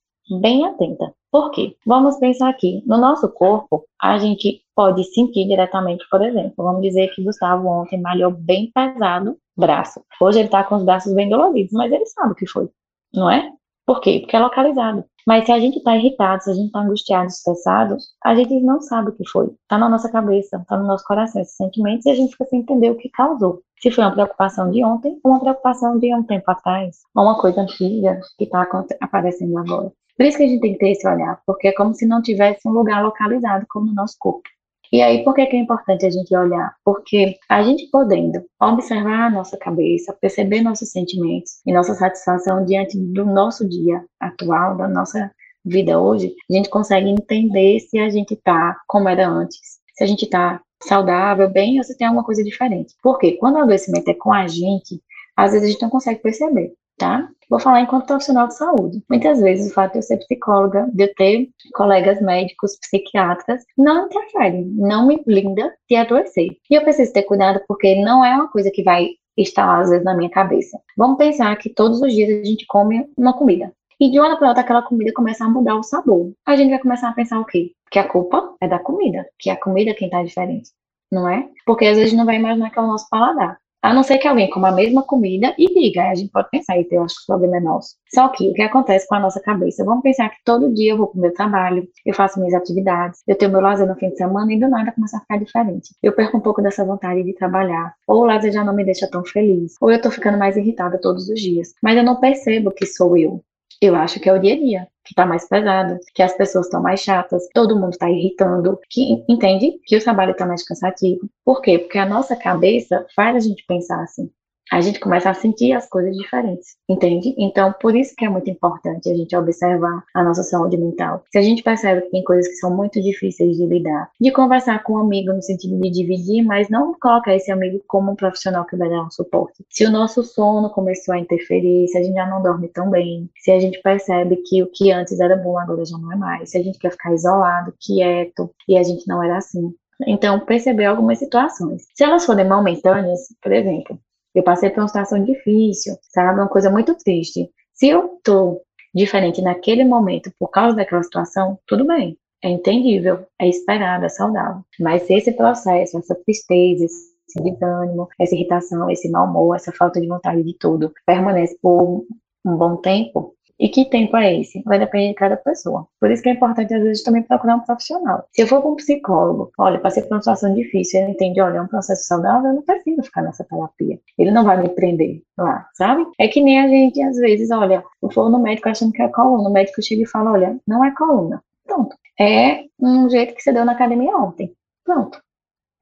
bem 0.41 0.63
atenta. 0.67 1.12
Por 1.31 1.51
quê? 1.51 1.75
Vamos 1.85 2.17
pensar 2.17 2.49
aqui. 2.49 2.83
No 2.85 2.97
nosso 2.97 3.29
corpo, 3.29 3.85
a 4.01 4.17
gente 4.17 4.63
pode 4.75 5.03
sentir 5.13 5.47
diretamente, 5.47 6.05
por 6.09 6.21
exemplo. 6.23 6.53
Vamos 6.57 6.81
dizer 6.81 7.13
que 7.13 7.23
Gustavo 7.23 7.67
ontem 7.67 8.01
malhou 8.01 8.31
bem 8.31 8.71
pesado 8.73 9.37
braço. 9.55 10.01
Hoje 10.21 10.39
ele 10.39 10.47
está 10.47 10.63
com 10.63 10.75
os 10.75 10.83
braços 10.83 11.13
bem 11.13 11.29
doloridos, 11.29 11.73
mas 11.73 11.91
ele 11.91 12.05
sabe 12.05 12.31
o 12.31 12.35
que 12.35 12.47
foi, 12.47 12.69
não 13.13 13.29
é? 13.29 13.51
Por 13.85 13.99
quê? 14.01 14.19
Porque 14.21 14.35
é 14.35 14.39
localizado. 14.39 15.03
Mas 15.27 15.45
se 15.45 15.51
a 15.51 15.59
gente 15.59 15.77
está 15.77 15.95
irritado, 15.95 16.43
se 16.43 16.49
a 16.49 16.53
gente 16.53 16.67
está 16.67 16.79
angustiado, 16.79 17.27
estressado, 17.27 17.97
a 18.23 18.35
gente 18.35 18.59
não 18.61 18.81
sabe 18.81 19.09
o 19.09 19.11
que 19.13 19.27
foi. 19.27 19.47
Está 19.47 19.77
na 19.77 19.89
nossa 19.89 20.11
cabeça, 20.11 20.57
está 20.57 20.77
no 20.77 20.87
nosso 20.87 21.03
coração 21.03 21.41
esses 21.41 21.55
sentimentos 21.55 22.05
e 22.05 22.09
a 22.11 22.15
gente 22.15 22.31
fica 22.31 22.45
sem 22.45 22.61
entender 22.61 22.89
o 22.89 22.95
que 22.95 23.09
causou. 23.09 23.61
Se 23.79 23.91
foi 23.91 24.03
uma 24.03 24.11
preocupação 24.11 24.71
de 24.71 24.83
ontem 24.83 25.19
ou 25.23 25.31
uma 25.31 25.39
preocupação 25.39 25.99
de 25.99 26.13
um 26.15 26.23
tempo 26.23 26.49
atrás, 26.49 26.97
ou 27.15 27.23
uma 27.23 27.39
coisa 27.39 27.61
antiga 27.61 28.19
que 28.37 28.45
está 28.45 28.67
aparecendo 29.01 29.57
agora. 29.57 29.91
Por 30.19 30.25
isso 30.25 30.38
que 30.38 30.43
a 30.43 30.47
gente 30.47 30.60
tem 30.60 30.73
que 30.73 30.79
ter 30.79 30.91
esse 30.91 31.08
olhar, 31.08 31.39
porque 31.45 31.69
é 31.69 31.71
como 31.71 31.93
se 31.93 32.05
não 32.05 32.21
tivesse 32.21 32.67
um 32.67 32.71
lugar 32.71 33.01
localizado 33.01 33.65
como 33.69 33.86
no 33.86 33.93
nosso 33.93 34.17
corpo. 34.19 34.43
E 34.91 35.01
aí, 35.01 35.23
por 35.23 35.34
que, 35.34 35.45
que 35.45 35.55
é 35.55 35.60
importante 35.60 36.05
a 36.05 36.10
gente 36.10 36.36
olhar? 36.36 36.75
Porque 36.84 37.38
a 37.47 37.63
gente 37.63 37.89
podendo 37.89 38.43
observar 38.62 39.27
a 39.27 39.29
nossa 39.29 39.58
cabeça, 39.58 40.12
perceber 40.19 40.60
nossos 40.60 40.89
sentimentos 40.91 41.62
e 41.65 41.71
nossa 41.71 41.93
satisfação 41.93 42.65
diante 42.65 42.99
do 42.99 43.25
nosso 43.25 43.65
dia 43.69 44.03
atual, 44.19 44.75
da 44.75 44.89
nossa 44.89 45.32
vida 45.63 45.97
hoje, 45.97 46.36
a 46.51 46.53
gente 46.53 46.69
consegue 46.69 47.08
entender 47.08 47.79
se 47.79 47.97
a 47.97 48.10
gente 48.10 48.34
está 48.34 48.75
como 48.89 49.08
era 49.08 49.25
antes, 49.25 49.79
se 49.95 50.03
a 50.03 50.08
gente 50.08 50.25
está 50.25 50.60
saudável, 50.84 51.49
bem, 51.49 51.77
ou 51.77 51.84
se 51.86 51.97
tem 51.97 52.08
alguma 52.08 52.25
coisa 52.25 52.43
diferente. 52.43 52.93
Porque 53.01 53.38
quando 53.38 53.55
o 53.55 53.60
adoecimento 53.60 54.12
é 54.12 54.13
com 54.13 54.34
a 54.34 54.47
gente, 54.47 55.01
às 55.38 55.53
vezes 55.53 55.69
a 55.69 55.71
gente 55.71 55.82
não 55.82 55.89
consegue 55.89 56.21
perceber 56.21 56.73
tá? 56.99 57.27
Vou 57.49 57.59
falar 57.59 57.81
enquanto 57.81 58.05
profissional 58.05 58.47
de 58.47 58.55
saúde. 58.55 59.03
Muitas 59.09 59.41
vezes 59.41 59.71
o 59.71 59.73
fato 59.73 59.93
de 59.93 59.99
eu 59.99 60.03
ser 60.03 60.17
psicóloga, 60.17 60.88
de 60.93 61.05
eu 61.05 61.15
ter 61.15 61.49
colegas 61.73 62.21
médicos, 62.21 62.77
psiquiatras, 62.79 63.63
não 63.75 64.05
interfere, 64.05 64.63
não 64.65 65.07
me 65.07 65.23
blinda 65.25 65.73
de 65.89 65.95
adoecer. 65.95 66.49
E 66.69 66.75
eu 66.75 66.83
preciso 66.83 67.12
ter 67.12 67.23
cuidado 67.23 67.59
porque 67.67 67.95
não 68.03 68.23
é 68.23 68.35
uma 68.35 68.51
coisa 68.51 68.69
que 68.69 68.83
vai 68.83 69.09
estar 69.35 69.79
às 69.79 69.89
vezes 69.89 70.05
na 70.05 70.15
minha 70.15 70.29
cabeça. 70.29 70.79
Vamos 70.95 71.17
pensar 71.17 71.55
que 71.55 71.73
todos 71.73 71.99
os 72.01 72.13
dias 72.13 72.29
a 72.29 72.45
gente 72.45 72.67
come 72.67 73.09
uma 73.17 73.33
comida. 73.33 73.73
E 73.99 74.12
de 74.12 74.19
uma 74.19 74.27
hora 74.27 74.38
para 74.38 74.49
outra 74.49 74.62
aquela 74.62 74.81
comida 74.83 75.12
começa 75.13 75.43
a 75.43 75.49
mudar 75.49 75.75
o 75.75 75.83
sabor. 75.83 76.31
A 76.45 76.55
gente 76.55 76.69
vai 76.69 76.79
começar 76.79 77.09
a 77.09 77.13
pensar 77.13 77.39
o 77.39 77.45
quê? 77.45 77.71
Que 77.89 77.97
a 77.97 78.07
culpa 78.07 78.55
é 78.62 78.67
da 78.67 78.77
comida, 78.77 79.27
que 79.39 79.49
a 79.49 79.59
comida 79.59 79.91
é 79.91 79.93
quem 79.93 80.07
está 80.07 80.21
diferente, 80.21 80.69
não 81.12 81.27
é? 81.27 81.49
Porque 81.65 81.85
às 81.85 81.97
vezes 81.97 82.13
não 82.13 82.25
vai 82.25 82.35
imaginar 82.35 82.69
que 82.69 82.77
é 82.77 82.81
o 82.81 82.88
nosso 82.88 83.09
paladar. 83.09 83.57
A 83.81 83.93
não 83.93 84.03
ser 84.03 84.17
que 84.17 84.27
alguém 84.27 84.49
coma 84.49 84.69
a 84.69 84.73
mesma 84.73 85.03
comida 85.03 85.55
e 85.57 85.73
diga, 85.73 86.09
a 86.09 86.15
gente 86.15 86.31
pode 86.31 86.49
pensar, 86.49 86.75
eu 86.77 87.03
acho 87.03 87.15
que 87.15 87.23
o 87.23 87.27
problema 87.27 87.57
é 87.57 87.59
nosso. 87.61 87.95
Só 88.13 88.27
que 88.27 88.49
o 88.49 88.53
que 88.53 88.61
acontece 88.61 89.07
com 89.07 89.15
a 89.15 89.21
nossa 89.21 89.39
cabeça? 89.39 89.85
Vamos 89.85 90.03
pensar 90.03 90.29
que 90.29 90.43
todo 90.43 90.73
dia 90.73 90.91
eu 90.91 90.97
vou 90.97 91.07
para 91.07 91.17
o 91.17 91.21
meu 91.21 91.33
trabalho, 91.33 91.87
eu 92.05 92.13
faço 92.13 92.39
minhas 92.39 92.53
atividades, 92.53 93.21
eu 93.25 93.37
tenho 93.37 93.51
meu 93.51 93.61
lazer 93.61 93.87
no 93.87 93.95
fim 93.95 94.09
de 94.09 94.17
semana 94.17 94.51
e 94.51 94.59
do 94.59 94.67
nada 94.67 94.91
começa 94.91 95.15
a 95.15 95.21
ficar 95.21 95.37
diferente. 95.37 95.95
Eu 96.03 96.11
perco 96.13 96.37
um 96.37 96.41
pouco 96.41 96.61
dessa 96.61 96.83
vontade 96.83 97.23
de 97.23 97.33
trabalhar, 97.33 97.93
ou 98.05 98.23
o 98.23 98.25
lazer 98.25 98.51
já 98.51 98.65
não 98.65 98.75
me 98.75 98.83
deixa 98.83 99.09
tão 99.09 99.23
feliz, 99.23 99.75
ou 99.79 99.89
eu 99.89 99.95
estou 99.95 100.11
ficando 100.11 100.37
mais 100.37 100.57
irritada 100.57 100.99
todos 100.99 101.29
os 101.29 101.39
dias. 101.39 101.69
Mas 101.81 101.95
eu 101.95 102.03
não 102.03 102.19
percebo 102.19 102.71
que 102.71 102.85
sou 102.85 103.15
eu. 103.15 103.41
Eu 103.81 103.95
acho 103.95 104.19
que 104.19 104.29
é 104.29 104.33
o 104.33 104.39
dia 104.39 104.53
a 104.55 104.57
dia 104.57 104.87
que 105.05 105.15
tá 105.15 105.25
mais 105.25 105.47
pesado, 105.47 105.97
que 106.13 106.21
as 106.21 106.35
pessoas 106.37 106.67
estão 106.67 106.81
mais 106.81 106.99
chatas, 106.99 107.47
todo 107.53 107.79
mundo 107.79 107.93
está 107.93 108.09
irritando, 108.09 108.79
que 108.89 109.23
entende 109.27 109.79
que 109.85 109.97
o 109.97 110.03
trabalho 110.03 110.33
está 110.33 110.45
mais 110.45 110.63
cansativo. 110.63 111.21
Por 111.43 111.61
quê? 111.61 111.79
Porque 111.79 111.97
a 111.97 112.05
nossa 112.05 112.35
cabeça 112.35 113.05
faz 113.15 113.35
a 113.35 113.39
gente 113.39 113.65
pensar 113.65 114.03
assim 114.03 114.29
a 114.71 114.82
gente 114.82 114.99
começa 114.99 115.29
a 115.29 115.34
sentir 115.34 115.73
as 115.73 115.88
coisas 115.88 116.15
diferentes, 116.15 116.77
entende? 116.88 117.34
Então, 117.38 117.73
por 117.82 117.95
isso 117.95 118.13
que 118.15 118.25
é 118.25 118.29
muito 118.29 118.49
importante 118.49 119.10
a 119.10 119.15
gente 119.15 119.36
observar 119.36 120.03
a 120.13 120.23
nossa 120.23 120.43
saúde 120.43 120.77
mental. 120.77 121.23
Se 121.32 121.38
a 121.38 121.41
gente 121.41 121.63
percebe 121.63 122.01
que 122.01 122.12
tem 122.12 122.23
coisas 122.23 122.47
que 122.47 122.55
são 122.55 122.75
muito 122.75 123.01
difíceis 123.01 123.58
de 123.58 123.65
lidar, 123.65 124.10
de 124.19 124.32
conversar 124.32 124.84
com 124.84 124.93
um 124.93 124.97
amigo 124.99 125.34
no 125.34 125.41
sentido 125.41 125.79
de 125.79 125.89
dividir, 125.89 126.43
mas 126.43 126.69
não 126.69 126.93
colocar 126.99 127.36
esse 127.36 127.51
amigo 127.51 127.82
como 127.88 128.12
um 128.12 128.15
profissional 128.15 128.65
que 128.65 128.75
vai 128.75 128.89
dar 128.89 129.03
um 129.03 129.12
suporte. 129.12 129.65
Se 129.69 129.86
o 129.86 129.91
nosso 129.91 130.23
sono 130.23 130.69
começou 130.69 131.13
a 131.13 131.19
interferir, 131.19 131.88
se 131.88 131.97
a 131.97 132.03
gente 132.03 132.15
já 132.15 132.25
não 132.25 132.41
dorme 132.41 132.67
tão 132.67 132.89
bem, 132.89 133.29
se 133.38 133.51
a 133.51 133.60
gente 133.60 133.82
percebe 133.82 134.38
que 134.45 134.62
o 134.63 134.67
que 134.67 134.91
antes 134.91 135.19
era 135.19 135.36
bom 135.36 135.58
agora 135.58 135.86
já 135.86 135.97
não 135.97 136.12
é 136.12 136.15
mais, 136.15 136.51
se 136.51 136.58
a 136.58 136.63
gente 136.63 136.79
quer 136.79 136.91
ficar 136.91 137.13
isolado, 137.13 137.73
quieto, 137.79 138.51
e 138.67 138.77
a 138.77 138.84
gente 138.84 139.08
não 139.08 139.23
era 139.23 139.38
assim. 139.38 139.73
Então, 140.08 140.39
perceber 140.39 140.86
algumas 140.86 141.19
situações. 141.19 141.84
Se 141.93 142.03
elas 142.03 142.25
forem 142.25 142.47
momentâneas, 142.47 143.19
por 143.41 143.51
exemplo, 143.51 143.99
eu 144.33 144.43
passei 144.43 144.69
por 144.69 144.81
uma 144.81 144.87
situação 144.87 145.23
difícil, 145.23 145.97
sabe? 146.01 146.39
Uma 146.39 146.47
coisa 146.47 146.69
muito 146.69 146.95
triste. 146.95 147.49
Se 147.73 147.87
eu 147.87 148.19
tô 148.23 148.61
diferente 148.93 149.41
naquele 149.41 149.83
momento 149.83 150.31
por 150.39 150.49
causa 150.49 150.75
daquela 150.75 151.03
situação, 151.03 151.59
tudo 151.67 151.85
bem. 151.85 152.17
É 152.41 152.49
entendível, 152.49 153.25
é 153.39 153.47
esperado, 153.47 154.05
é 154.05 154.09
saudável. 154.09 154.63
Mas 154.79 155.03
se 155.03 155.13
esse 155.13 155.31
processo, 155.33 155.97
essa 155.97 156.15
tristeza, 156.15 156.85
esse 156.85 157.41
desânimo, 157.43 158.07
essa 158.19 158.33
irritação, 158.33 158.89
esse 158.89 159.09
mau 159.09 159.27
humor, 159.27 159.55
essa 159.55 159.71
falta 159.71 159.99
de 159.99 160.07
vontade 160.07 160.41
de 160.43 160.53
tudo 160.57 160.93
permanece 161.05 161.57
por 161.61 162.05
um 162.45 162.55
bom 162.55 162.77
tempo, 162.77 163.35
e 163.60 163.67
que 163.67 163.86
tempo 163.89 164.15
é 164.15 164.39
esse? 164.39 164.63
Vai 164.63 164.80
depender 164.80 165.10
de 165.10 165.15
cada 165.15 165.36
pessoa. 165.36 165.86
Por 166.00 166.10
isso 166.10 166.24
que 166.24 166.30
é 166.30 166.32
importante, 166.32 166.74
às 166.74 166.82
vezes, 166.82 167.04
também 167.04 167.24
procurar 167.24 167.58
um 167.58 167.60
profissional. 167.60 168.26
Se 168.32 168.41
eu 168.41 168.48
for 168.48 168.62
com 168.62 168.72
um 168.72 168.76
psicólogo, 168.76 169.52
olha, 169.58 169.80
passei 169.80 170.02
por 170.04 170.13
uma 170.13 170.22
situação 170.22 170.54
difícil, 170.54 171.02
ele 171.02 171.12
entende, 171.12 171.41
olha, 171.41 171.58
é 171.58 171.62
um 171.62 171.67
processo 171.67 172.06
saudável, 172.06 172.50
eu 172.50 172.56
não 172.56 172.62
preciso 172.63 173.04
ficar 173.04 173.22
nessa 173.22 173.43
terapia. 173.43 174.00
Ele 174.17 174.32
não 174.32 174.45
vai 174.45 174.62
me 174.62 174.69
prender 174.69 175.22
lá, 175.38 175.67
sabe? 175.74 176.06
É 176.17 176.30
que 176.30 176.41
nem 176.41 176.60
a 176.60 176.67
gente, 176.69 177.02
às 177.02 177.17
vezes, 177.17 177.52
olha, 177.52 177.84
eu 178.02 178.10
for 178.10 178.30
no 178.30 178.39
médico 178.39 178.69
achando 178.69 178.93
que 178.93 179.02
é 179.02 179.10
coluna, 179.10 179.50
o 179.50 179.54
médico 179.54 179.82
chega 179.82 180.04
e 180.04 180.08
fala, 180.08 180.32
olha, 180.32 180.58
não 180.65 180.86
é 180.86 180.91
coluna. 180.95 181.43
Pronto. 181.65 181.95
É 182.17 182.63
um 182.80 183.10
jeito 183.10 183.36
que 183.36 183.41
você 183.41 183.52
deu 183.52 183.65
na 183.65 183.74
academia 183.74 184.15
ontem. 184.15 184.54
Pronto. 184.86 185.22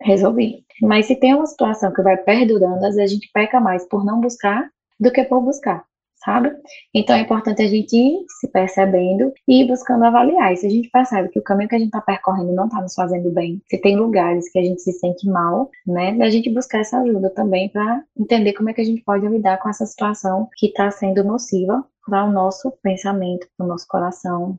Resolvi. 0.02 0.63
Mas 0.82 1.06
se 1.08 1.16
tem 1.16 1.36
uma 1.36 1.46
situação 1.46 1.94
que 1.94 2.02
vai 2.02 2.18
perdurando, 2.18 2.86
às 2.86 2.96
vezes 2.96 3.12
a 3.12 3.13
gente 3.13 3.30
peca 3.34 3.60
mais 3.60 3.88
por 3.88 4.04
não 4.04 4.20
buscar 4.20 4.70
do 5.00 5.12
que 5.12 5.24
por 5.24 5.42
buscar 5.42 5.86
sabe? 6.23 6.51
Então 6.93 7.15
é 7.15 7.21
importante 7.21 7.62
a 7.62 7.67
gente 7.67 7.95
ir 7.95 8.25
se 8.39 8.47
percebendo 8.47 9.32
e 9.47 9.63
ir 9.63 9.67
buscando 9.67 10.03
avaliar. 10.03 10.53
E 10.53 10.58
se 10.58 10.67
a 10.67 10.69
gente 10.69 10.89
percebe 10.89 11.30
que 11.30 11.39
o 11.39 11.43
caminho 11.43 11.69
que 11.69 11.75
a 11.75 11.80
gente 11.80 11.88
está 11.88 12.01
percorrendo 12.01 12.53
não 12.53 12.65
está 12.65 12.82
nos 12.82 12.93
fazendo 12.93 13.32
bem, 13.32 13.62
se 13.69 13.77
tem 13.80 13.95
lugares 13.95 14.51
que 14.51 14.60
a 14.60 14.63
gente 14.63 14.82
se 14.82 14.91
sente 14.93 15.27
mal, 15.27 15.69
né, 15.86 16.17
a 16.21 16.30
gente 16.30 16.49
buscar 16.49 16.80
essa 16.80 16.99
ajuda 16.99 17.30
também 17.30 17.69
para 17.69 18.03
entender 18.17 18.53
como 18.53 18.69
é 18.69 18.73
que 18.73 18.82
a 18.82 18.86
gente 18.86 19.03
pode 19.03 19.27
lidar 19.27 19.58
com 19.58 19.69
essa 19.69 19.86
situação 19.86 20.49
que 20.58 20.67
está 20.67 20.89
sendo 20.91 21.23
nociva 21.23 21.84
para 22.06 22.25
o 22.25 22.32
nosso 22.32 22.71
pensamento, 22.82 23.47
para 23.58 23.65
o 23.65 23.69
nosso 23.69 23.86
coração, 23.88 24.58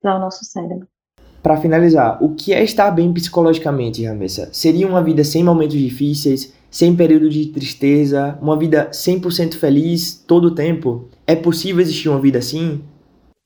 para 0.00 0.16
o 0.16 0.18
nosso 0.18 0.44
cérebro. 0.44 0.86
Para 1.42 1.58
finalizar, 1.58 2.22
o 2.24 2.34
que 2.34 2.54
é 2.54 2.64
estar 2.64 2.90
bem 2.90 3.12
psicologicamente, 3.12 4.04
Ramessa? 4.04 4.48
Seria 4.50 4.86
uma 4.88 5.02
vida 5.02 5.22
sem 5.22 5.44
momentos 5.44 5.76
difíceis, 5.76 6.54
sem 6.74 6.96
período 6.96 7.30
de 7.30 7.52
tristeza, 7.52 8.36
uma 8.42 8.58
vida 8.58 8.90
100% 8.90 9.54
feliz 9.54 10.12
todo 10.26 10.46
o 10.46 10.54
tempo? 10.56 11.08
É 11.24 11.36
possível 11.36 11.80
existir 11.80 12.08
uma 12.08 12.20
vida 12.20 12.40
assim? 12.40 12.82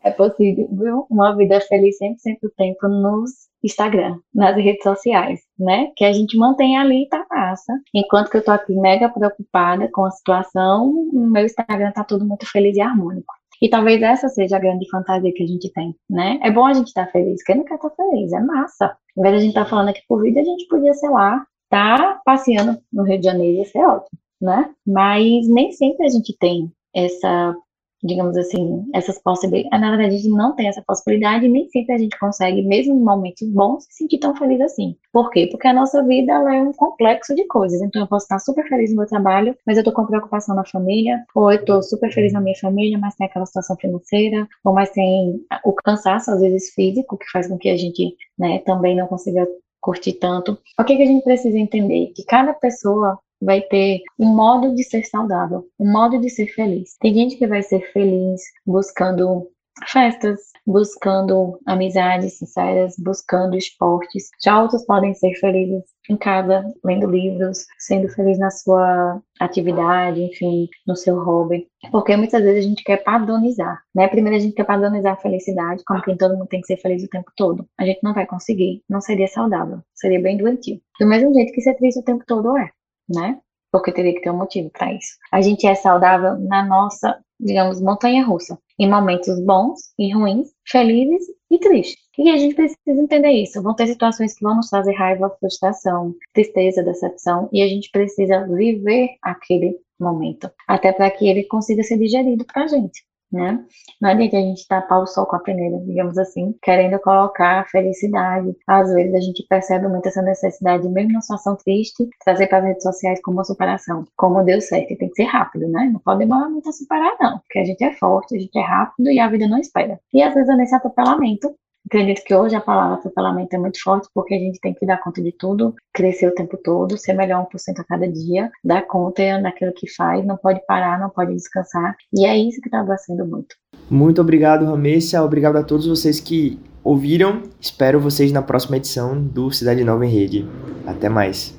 É 0.03 0.11
possível 0.11 1.07
uma 1.11 1.37
vida 1.37 1.61
feliz 1.61 1.99
100% 2.03 2.39
do 2.43 2.51
tempo 2.57 2.89
nos 2.89 3.31
Instagram, 3.63 4.17
nas 4.35 4.57
redes 4.57 4.83
sociais, 4.83 5.41
né? 5.59 5.91
Que 5.95 6.07
a 6.07 6.13
gente 6.13 6.39
mantém 6.39 6.79
ali 6.79 7.07
tá 7.11 7.23
massa. 7.31 7.75
Enquanto 7.95 8.31
que 8.31 8.39
eu 8.39 8.45
tô 8.45 8.51
aqui 8.51 8.73
mega 8.75 9.11
preocupada 9.11 9.91
com 9.93 10.07
a 10.07 10.11
situação, 10.11 11.11
meu 11.13 11.45
Instagram 11.45 11.93
tá 11.93 12.05
tudo 12.05 12.25
muito 12.25 12.51
feliz 12.51 12.79
e 12.79 12.81
harmônico. 12.81 13.35
E 13.61 13.69
talvez 13.69 14.01
essa 14.01 14.31
seja 14.31 14.57
a 14.57 14.61
grande 14.61 14.89
fantasia 14.89 15.35
que 15.35 15.43
a 15.43 15.47
gente 15.47 15.71
tem, 15.75 15.95
né? 16.09 16.39
É 16.43 16.51
bom 16.51 16.65
a 16.65 16.73
gente 16.73 16.87
estar 16.87 17.05
tá 17.05 17.13
feliz, 17.13 17.43
quem 17.43 17.57
não 17.57 17.65
quer 17.67 17.75
estar 17.75 17.91
tá 17.91 17.95
feliz, 17.95 18.33
é 18.33 18.41
massa. 18.41 18.97
Em 19.19 19.21
vez 19.21 19.35
de 19.35 19.37
a 19.37 19.41
gente 19.41 19.51
estar 19.51 19.65
tá 19.65 19.71
falando 19.71 19.91
aqui 19.91 20.01
por 20.09 20.23
vídeo, 20.23 20.41
a 20.41 20.45
gente 20.45 20.67
podia, 20.67 20.95
sei 20.95 21.11
lá, 21.11 21.45
tá 21.69 22.21
passeando 22.25 22.79
no 22.93 23.03
Rio 23.05 23.19
de 23.19 23.25
Janeiro, 23.25 23.63
isso 23.63 23.77
é 23.79 23.87
ótimo, 23.87 24.19
né? 24.41 24.71
Mas 24.87 25.49
nem 25.49 25.73
sempre 25.73 26.07
a 26.07 26.09
gente 26.09 26.37
tem 26.39 26.71
essa, 26.95 27.55
digamos 28.03 28.37
assim, 28.37 28.85
essas 28.95 29.21
possibilidades. 29.21 29.81
Na 29.81 29.91
verdade, 29.91 30.15
a 30.15 30.19
gente 30.19 30.31
não 30.31 30.55
tem 30.55 30.69
essa 30.69 30.83
possibilidade 30.87 31.49
nem 31.49 31.69
sempre 31.69 31.95
a 31.95 31.99
gente 31.99 32.19
consegue, 32.19 32.63
mesmo 32.63 32.95
em 32.95 33.03
momentos 33.03 33.49
bons, 33.49 33.85
se 33.85 33.99
sentir 33.99 34.19
tão 34.19 34.35
feliz 34.37 34.61
assim. 34.61 34.97
Por 35.13 35.31
quê? 35.31 35.49
Porque 35.51 35.67
a 35.67 35.73
nossa 35.73 36.03
vida 36.05 36.33
ela 36.33 36.55
é 36.55 36.63
um 36.63 36.73
complexo 36.73 37.35
de 37.35 37.45
coisas. 37.47 37.81
Então, 37.83 38.03
eu 38.03 38.09
posso 38.09 38.25
estar 38.25 38.39
super 38.39 38.67
feliz 38.69 38.91
no 38.91 38.97
meu 38.97 39.07
trabalho, 39.07 39.57
mas 39.67 39.77
eu 39.77 39.85
tô 39.85 39.93
com 39.93 40.07
preocupação 40.07 40.55
na 40.55 40.65
família, 40.65 41.25
ou 41.35 41.53
eu 41.53 41.65
tô 41.65 41.83
super 41.83 42.13
feliz 42.13 42.33
na 42.33 42.41
minha 42.41 42.57
família, 42.59 42.99
mas 42.99 43.15
tem 43.17 43.27
aquela 43.27 43.47
situação 43.47 43.77
financeira, 43.77 44.49
ou 44.65 44.73
mais 44.73 44.91
tem 44.91 45.41
o 45.65 45.73
cansaço, 45.73 46.31
às 46.31 46.41
vezes 46.41 46.73
físico, 46.75 47.19
que 47.19 47.31
faz 47.31 47.49
com 47.49 47.59
que 47.59 47.69
a 47.69 47.77
gente, 47.77 48.15
né, 48.39 48.61
também 48.61 48.97
não 48.97 49.07
consiga 49.07 49.47
curtir 49.89 50.13
tanto. 50.13 50.59
O 50.79 50.85
que, 50.85 50.97
que 50.99 51.03
a 51.03 51.07
gente 51.07 51.25
precisa 51.25 51.59
entender? 51.59 52.13
Que 52.15 52.23
cada 52.25 52.53
pessoa 52.53 53.19
vai 53.41 53.63
ter 53.63 54.03
um 54.19 54.27
modo 54.27 54.75
de 54.75 54.85
ser 54.85 55.07
saudável, 55.07 55.67
um 55.79 55.91
modo 55.91 56.21
de 56.21 56.29
ser 56.29 56.47
feliz. 56.49 56.97
Tem 57.01 57.15
gente 57.15 57.37
que 57.37 57.47
vai 57.47 57.63
ser 57.63 57.81
feliz 57.91 58.43
buscando 58.67 59.49
festas, 59.87 60.41
buscando 60.67 61.59
amizades 61.67 62.39
sinceras, 62.39 62.95
buscando 62.99 63.57
esportes. 63.57 64.29
Já 64.45 64.61
outros 64.61 64.85
podem 64.85 65.15
ser 65.15 65.35
felizes 65.35 65.85
em 66.11 66.17
casa, 66.17 66.63
lendo 66.85 67.11
livros, 67.11 67.67
sendo 67.79 68.09
feliz 68.09 68.39
na 68.39 68.51
sua 68.51 69.21
atividade, 69.41 70.23
enfim, 70.23 70.69
no 70.87 70.97
seu 70.97 71.23
hobby. 71.23 71.67
Porque 71.91 72.17
muitas 72.17 72.43
vezes 72.43 72.65
a 72.65 72.69
gente 72.69 72.85
quer 72.85 72.99
padronizar, 72.99 73.83
né? 73.95 74.09
Primeiro 74.09 74.37
a 74.37 74.41
gente 74.41 74.55
quer 74.55 74.65
padronizar 74.65 75.15
a 75.15 75.21
felicidade, 75.21 75.83
como 75.87 76.03
que 76.03 76.17
todo 76.17 76.37
mundo 76.37 76.49
tem 76.49 76.61
que 76.61 76.67
ser 76.67 76.77
feliz 76.77 77.03
o 77.03 77.09
tempo 77.09 77.31
todo. 77.37 77.67
A 77.79 77.85
gente 77.85 78.01
não 78.03 78.15
vai 78.15 78.27
conseguir, 78.27 78.83
não 78.89 79.01
seria 79.01 79.29
saudável, 79.29 79.81
seria 79.95 80.21
bem 80.21 80.37
doentio. 80.37 80.81
Do 80.99 81.07
mesmo 81.07 81.33
jeito 81.35 81.53
que 81.53 81.61
ser 81.61 81.75
triste 81.77 82.01
o 82.01 82.05
tempo 82.05 82.25
todo 82.27 82.57
é, 82.57 82.71
né? 83.09 83.39
Porque 83.71 83.93
teria 83.93 84.15
que 84.15 84.23
ter 84.23 84.31
um 84.31 84.37
motivo 84.37 84.71
para 84.71 84.93
isso. 84.93 85.17
A 85.31 85.41
gente 85.43 85.67
é 85.67 85.75
saudável 85.75 86.39
na 86.39 86.65
nossa, 86.65 87.19
digamos, 87.39 87.81
montanha 87.81 88.25
russa 88.25 88.59
em 88.79 88.89
momentos 88.89 89.41
bons 89.45 89.81
e 89.99 90.13
ruins, 90.13 90.49
felizes 90.67 91.27
e 91.51 91.59
tristes. 91.59 92.03
E 92.19 92.31
a 92.31 92.37
gente 92.37 92.55
precisa 92.55 93.01
entender 93.01 93.31
isso. 93.31 93.63
Vão 93.63 93.75
ter 93.75 93.87
situações 93.87 94.35
que 94.35 94.43
vão 94.43 94.57
nos 94.57 94.69
trazer 94.69 94.93
raiva, 94.95 95.35
frustração, 95.39 96.15
tristeza, 96.33 96.83
decepção, 96.83 97.49
e 97.53 97.63
a 97.63 97.69
gente 97.69 97.91
precisa 97.91 98.47
viver 98.47 99.11
aquele 99.23 99.77
momento, 99.99 100.51
até 100.67 100.93
para 100.93 101.11
que 101.11 101.29
ele 101.29 101.45
consiga 101.45 101.83
ser 101.83 101.99
digerido 101.99 102.45
para 102.45 102.65
a 102.65 102.67
gente 102.67 103.08
né? 103.33 103.65
Não 104.01 104.11
adianta 104.11 104.37
a 104.37 104.41
gente 104.41 104.67
tapar 104.67 105.03
o 105.03 105.07
sol 105.07 105.27
com 105.27 105.37
a 105.37 105.41
peneira, 105.41 105.79
digamos 105.81 106.17
assim, 106.19 106.55
querendo 106.63 106.99
colocar 107.01 107.61
a 107.61 107.65
felicidade. 107.65 108.57
Às 108.67 108.93
vezes 108.93 109.15
a 109.15 109.21
gente 109.21 109.47
percebe 109.49 109.89
muito 109.89 110.09
essa 110.09 110.23
necessidade, 110.23 110.89
mesmo 110.89 111.13
numa 111.13 111.21
situação 111.21 111.57
triste, 111.57 112.09
trazer 112.25 112.47
para 112.47 112.59
as 112.59 112.65
redes 112.65 112.83
sociais 112.83 113.21
como 113.23 113.39
uma 113.39 113.45
superação. 113.45 114.05
Como 114.17 114.43
deu 114.45 114.61
certo, 114.61 114.97
tem 114.97 115.09
que 115.09 115.15
ser 115.15 115.25
rápido, 115.25 115.69
né? 115.69 115.91
Não 115.93 116.01
pode 116.01 116.21
demorar 116.21 116.49
muito 116.49 116.69
a 116.69 116.73
superar, 116.73 117.17
não, 117.21 117.39
porque 117.39 117.59
a 117.59 117.65
gente 117.65 117.83
é 117.85 117.93
forte, 117.93 118.37
a 118.37 118.39
gente 118.41 118.57
é 118.59 118.63
rápido 118.63 119.11
e 119.11 119.19
a 119.21 119.29
vida 119.29 119.47
não 119.47 119.59
espera. 119.59 120.01
E 120.13 120.23
às 120.23 120.35
vezes 120.35 120.49
é 120.49 120.57
nesse 120.57 120.75
atropelamento 120.75 121.55
Acredito 121.89 122.23
que 122.23 122.35
hoje 122.35 122.55
a 122.55 122.61
palavra 122.61 122.97
atropelamento 122.97 123.57
é 123.57 123.59
muito 123.59 123.83
forte 123.83 124.09
porque 124.15 124.35
a 124.35 124.39
gente 124.39 124.61
tem 124.61 124.75
que 124.75 124.85
dar 124.85 124.99
conta 124.99 125.23
de 125.23 125.33
tudo, 125.33 125.75
crescer 125.95 126.29
o 126.29 126.35
tempo 126.35 126.59
todo, 126.63 126.99
ser 126.99 127.15
melhor 127.15 127.47
1% 127.51 127.81
a 127.81 127.85
cada 127.85 128.07
dia, 128.07 128.51
dar 128.63 128.87
conta 128.87 129.41
daquilo 129.41 129.73
que 129.73 129.91
faz, 129.91 130.23
não 130.27 130.37
pode 130.37 130.61
parar, 130.67 131.01
não 131.01 131.09
pode 131.09 131.35
descansar. 131.35 131.97
E 132.13 132.27
é 132.27 132.37
isso 132.37 132.61
que 132.61 132.69
está 132.69 132.81
adoecendo 132.81 133.27
muito. 133.27 133.57
Muito 133.91 134.21
obrigado, 134.21 134.67
Ramessa. 134.67 135.25
Obrigado 135.25 135.57
a 135.57 135.63
todos 135.63 135.87
vocês 135.87 136.21
que 136.21 136.61
ouviram. 136.85 137.45
Espero 137.59 137.99
vocês 137.99 138.31
na 138.33 138.43
próxima 138.43 138.77
edição 138.77 139.19
do 139.19 139.51
Cidade 139.51 139.83
Nova 139.83 140.05
em 140.05 140.11
Rede. 140.11 140.47
Até 140.87 141.09
mais. 141.09 141.59